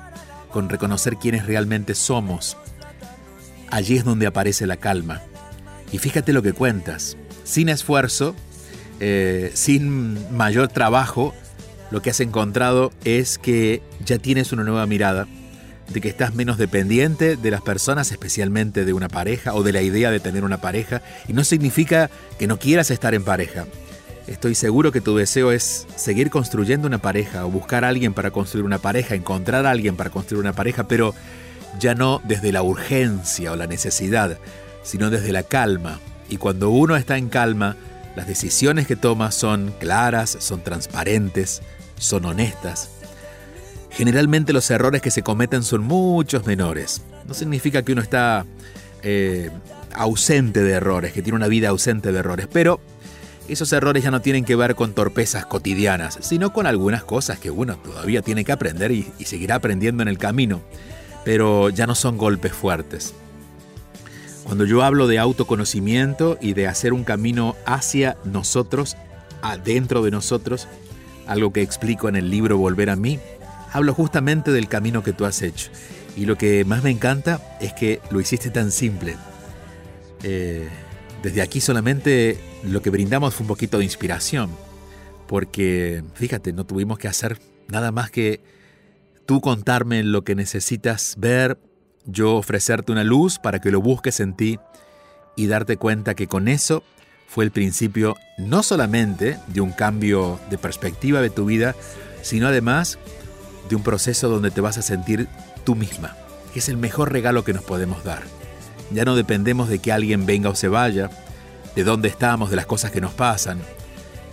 con 0.55 0.69
reconocer 0.69 1.17
quiénes 1.17 1.47
realmente 1.47 1.97
somos. 1.97 2.57
Allí 3.73 3.97
es 3.97 4.05
donde 4.05 4.29
aparece 4.29 4.69
la 4.69 4.77
calma. 4.77 5.21
Y 5.91 5.99
fíjate 5.99 6.33
lo 6.33 6.43
que 6.43 6.53
cuentas. 6.53 7.17
Sin 7.43 7.69
esfuerzo, 7.69 8.37
eh, 9.01 9.51
sin 9.55 10.17
mayor 10.33 10.69
trabajo, 10.69 11.35
lo 11.91 12.03
que 12.03 12.11
has 12.11 12.21
encontrado 12.21 12.93
es 13.05 13.37
que 13.37 13.83
ya 14.05 14.19
tienes 14.19 14.53
una 14.53 14.63
nueva 14.63 14.87
mirada, 14.87 15.27
de 15.93 16.01
que 16.01 16.09
estás 16.09 16.37
menos 16.37 16.57
dependiente 16.57 17.37
de 17.37 17.51
las 17.51 17.61
personas, 17.61 18.13
especialmente 18.13 18.85
de 18.85 18.93
una 18.93 19.09
pareja 19.09 19.55
o 19.55 19.65
de 19.65 19.73
la 19.73 19.83
idea 19.83 20.13
de 20.13 20.21
tener 20.21 20.45
una 20.45 20.61
pareja. 20.61 21.03
Y 21.27 21.33
no 21.33 21.43
significa 21.43 22.11
que 22.39 22.47
no 22.47 22.61
quieras 22.61 22.93
estar 22.93 23.13
en 23.13 23.25
pareja, 23.25 23.67
Estoy 24.27 24.55
seguro 24.55 24.91
que 24.91 25.03
tu 25.03 25.15
deseo 25.17 25.53
es 25.53 25.87
seguir 25.97 26.31
construyendo 26.31 26.87
una 26.87 26.99
pareja 26.99 27.45
o 27.45 27.51
buscar 27.51 27.85
a 27.85 27.89
alguien 27.89 28.15
para 28.15 28.31
construir 28.31 28.65
una 28.65 28.79
pareja, 28.79 29.15
encontrar 29.15 29.67
a 29.67 29.71
alguien 29.71 29.97
para 29.97 30.11
construir 30.11 30.41
una 30.41 30.55
pareja, 30.55 30.89
pero 30.89 31.15
ya 31.79 31.95
no 31.95 32.23
desde 32.25 32.51
la 32.51 32.63
urgencia 32.63 33.53
o 33.53 33.57
la 33.57 33.67
necesidad, 33.67 34.39
sino 34.83 35.11
desde 35.11 35.33
la 35.33 35.43
calma. 35.43 36.01
Y 36.31 36.39
cuando 36.39 36.71
uno 36.71 36.97
está 36.97 37.19
en 37.19 37.29
calma, 37.29 37.77
las 38.17 38.27
decisiones 38.27 38.87
que 38.87 38.97
toma 38.97 39.31
son 39.31 39.75
claras, 39.79 40.37
son 40.41 40.63
transparentes, 40.63 41.61
son 41.99 42.25
honestas. 42.25 42.89
Generalmente 43.91 44.55
los 44.55 44.71
errores 44.71 45.03
que 45.03 45.11
se 45.11 45.23
cometen 45.23 45.63
son 45.63 45.83
muchos 45.83 46.47
menores. 46.47 47.03
No 47.29 47.35
significa 47.35 47.83
que 47.83 47.93
uno 47.93 48.01
está 48.01 48.47
eh, 49.03 49.51
ausente 49.93 50.63
de 50.63 50.73
errores, 50.73 51.13
que 51.13 51.23
tiene 51.23 51.37
una 51.37 51.49
vida 51.49 51.69
ausente 51.69 52.11
de 52.11 52.19
errores, 52.19 52.49
pero 52.51 52.81
esos 53.49 53.73
errores 53.73 54.03
ya 54.03 54.11
no 54.11 54.21
tienen 54.21 54.45
que 54.45 54.57
ver 54.57 54.75
con 54.75 54.95
torpezas 54.95 55.47
cotidianas, 55.47 56.19
sino 56.21 56.53
con 56.53 56.67
algunas 56.67 57.05
cosas 57.05 57.39
que 57.39 57.51
uno 57.51 57.77
todavía 57.77 58.23
tiene 58.23 58.45
que 58.45 58.53
aprender 58.53 58.91
y, 58.93 59.13
y 59.19 59.25
seguirá 59.25 59.57
aprendiendo 59.57 60.03
en 60.03 60.09
el 60.09 60.19
camino, 60.19 60.63
pero 61.25 61.71
ya 61.71 61.87
no 61.87 61.95
son 61.95 62.17
golpes 62.17 62.53
fuertes. 62.53 63.15
Cuando 64.45 64.67
yo 64.67 64.83
hablo 64.83 65.07
de 65.07 65.19
autoconocimiento 65.19 66.39
y 66.41 66.53
de 66.53 66.67
hacer 66.67 66.93
un 66.93 67.05
camino 67.05 67.57
hacia 67.65 68.17
nosotros, 68.25 68.97
adentro 69.41 70.03
de 70.03 70.11
nosotros, 70.11 70.69
algo 71.27 71.53
que 71.53 71.63
explico 71.63 72.09
en 72.09 72.17
el 72.17 72.31
libro 72.31 72.59
Volver 72.59 72.91
a 72.91 72.97
mí, 72.97 73.19
hablo 73.73 73.95
justamente 73.95 74.53
del 74.53 74.69
camino 74.69 75.03
que 75.03 75.13
tú 75.13 75.25
has 75.25 75.43
hecho. 75.43 75.71
Y 76.17 76.27
lo 76.27 76.37
que 76.37 76.65
más 76.65 76.83
me 76.83 76.91
encanta 76.91 77.41
es 77.61 77.73
que 77.73 78.01
lo 78.11 78.21
hiciste 78.21 78.51
tan 78.51 78.71
simple. 78.71 79.17
Eh, 80.23 80.69
desde 81.23 81.43
aquí 81.43 81.61
solamente 81.61 82.39
lo 82.65 82.83
que 82.83 82.91
brindamos 82.91 83.35
fue 83.35 83.45
un 83.45 83.49
poquito 83.49 83.79
de 83.79 83.85
inspiración, 83.85 84.51
porque 85.27 86.03
fíjate, 86.15 86.53
no 86.53 86.65
tuvimos 86.65 86.99
que 86.99 87.09
hacer 87.09 87.39
nada 87.69 87.93
más 87.93 88.11
que 88.11 88.41
tú 89.27 89.41
contarme 89.41 90.03
lo 90.03 90.25
que 90.25 90.35
necesitas 90.35 91.15
ver, 91.19 91.59
yo 92.07 92.37
ofrecerte 92.37 92.93
una 92.93 93.05
luz 93.05 93.39
para 93.39 93.61
que 93.61 93.71
lo 93.71 93.81
busques 93.81 94.21
en 94.21 94.35
ti 94.35 94.59
y 95.37 95.47
darte 95.47 95.77
cuenta 95.77 96.15
que 96.15 96.27
con 96.27 96.49
eso 96.49 96.83
fue 97.27 97.45
el 97.45 97.51
principio 97.51 98.17
no 98.39 98.63
solamente 98.63 99.39
de 99.49 99.61
un 99.61 99.73
cambio 99.73 100.39
de 100.51 100.59
perspectiva 100.59 101.21
de 101.21 101.31
tu 101.31 101.47
vida, 101.47 101.75
sino 102.23 102.49
además 102.49 102.99
de 103.69 103.77
un 103.77 103.83
proceso 103.83 104.29
donde 104.29 104.51
te 104.51 104.61
vas 104.61 104.79
a 104.79 104.83
sentir 104.83 105.29
tú 105.65 105.75
misma, 105.75 106.17
que 106.53 106.59
es 106.59 106.69
el 106.69 106.77
mejor 106.77 107.13
regalo 107.13 107.45
que 107.45 107.55
nos 107.55 107.65
podemos 107.65 108.05
dar. 108.05 108.23
Ya 108.93 109.05
no 109.05 109.17
dependemos 109.17 109.69
de 109.69 109.79
que 109.79 109.93
alguien 109.93 110.27
venga 110.27 110.51
o 110.51 110.55
se 110.55 110.69
vaya, 110.69 111.11
de 111.75 111.85
dónde 111.85 112.09
estamos, 112.09 112.51
de 112.51 112.57
las 112.57 112.67
cosas 112.67 112.91
que 112.91 113.01
nos 113.01 113.13
pasan. 113.13 113.61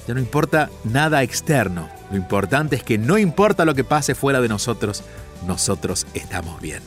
Ya 0.07 0.13
no 0.13 0.19
importa 0.19 0.69
nada 0.83 1.23
externo. 1.23 1.89
Lo 2.09 2.17
importante 2.17 2.75
es 2.75 2.83
que 2.83 2.97
no 2.97 3.17
importa 3.17 3.65
lo 3.65 3.75
que 3.75 3.83
pase 3.83 4.15
fuera 4.15 4.41
de 4.41 4.49
nosotros, 4.49 5.03
nosotros 5.45 6.07
estamos 6.13 6.61
bien. 6.61 6.81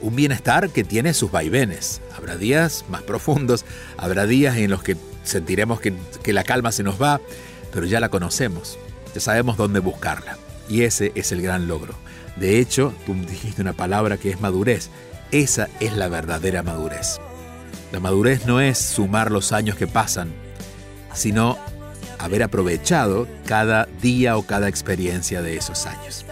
Un 0.00 0.14
bienestar 0.14 0.70
que 0.70 0.84
tiene 0.84 1.14
sus 1.14 1.30
vaivenes. 1.30 2.00
Habrá 2.16 2.36
días 2.36 2.84
más 2.88 3.02
profundos, 3.02 3.64
habrá 3.96 4.26
días 4.26 4.56
en 4.56 4.70
los 4.70 4.82
que 4.82 4.96
sentiremos 5.24 5.80
que, 5.80 6.32
la 6.32 6.44
calma 6.44 6.72
se 6.72 6.82
nos 6.82 7.00
va, 7.00 7.20
pero 7.72 7.86
ya 7.86 8.00
la 8.00 8.08
conocemos, 8.08 8.78
ya 9.14 9.20
sabemos 9.20 9.56
dónde 9.56 9.80
buscarla. 9.80 10.38
Y 10.68 10.82
ese 10.82 11.12
es 11.14 11.32
el 11.32 11.42
gran 11.42 11.68
logro. 11.68 11.94
De 12.36 12.58
hecho, 12.58 12.92
tú 13.06 13.14
dijiste 13.14 13.62
una 13.62 13.72
palabra 13.72 14.16
que 14.18 14.30
es 14.30 14.40
madurez. 14.40 14.90
Esa 15.30 15.68
es 15.80 15.96
la 15.96 16.08
verdadera 16.08 16.62
madurez. 16.62 17.18
La 17.96 18.00
madurez 18.00 18.44
no 18.44 18.60
es 18.60 18.76
sumar 18.76 19.30
los 19.30 19.52
años 19.52 19.74
que 19.74 19.86
pasan, 19.86 20.28
sino 21.14 21.56
haber 22.18 22.42
aprovechado 22.42 23.26
cada 23.46 23.86
día 24.02 24.36
o 24.36 24.42
cada 24.42 24.68
experiencia 24.68 25.40
de 25.40 25.56
esos 25.56 25.86
años. 25.86 26.26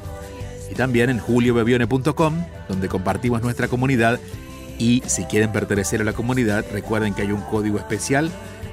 y 0.70 0.74
también 0.74 1.08
en 1.08 1.20
juliobebione.com, 1.20 2.44
donde 2.68 2.88
compartimos 2.88 3.40
nuestra 3.40 3.68
comunidad 3.68 4.20
y 4.80 5.02
si 5.06 5.24
quieren 5.24 5.52
pertenecer 5.52 6.00
a 6.00 6.04
la 6.04 6.14
comunidad, 6.14 6.64
recuerden 6.72 7.14
que 7.14 7.22
hay 7.22 7.30
un 7.30 7.42
código 7.42 7.78
especial 7.78 8.30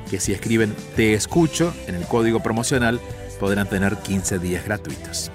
que 0.10 0.20
si 0.22 0.32
escriben 0.32 0.74
Te 0.96 1.14
escucho 1.14 1.74
en 1.86 1.96
el 1.96 2.06
código 2.06 2.40
promocional 2.40 3.00
podrán 3.40 3.70
tener 3.70 3.98
15 3.98 4.40
días 4.40 4.66
gratuitos. 4.66 5.32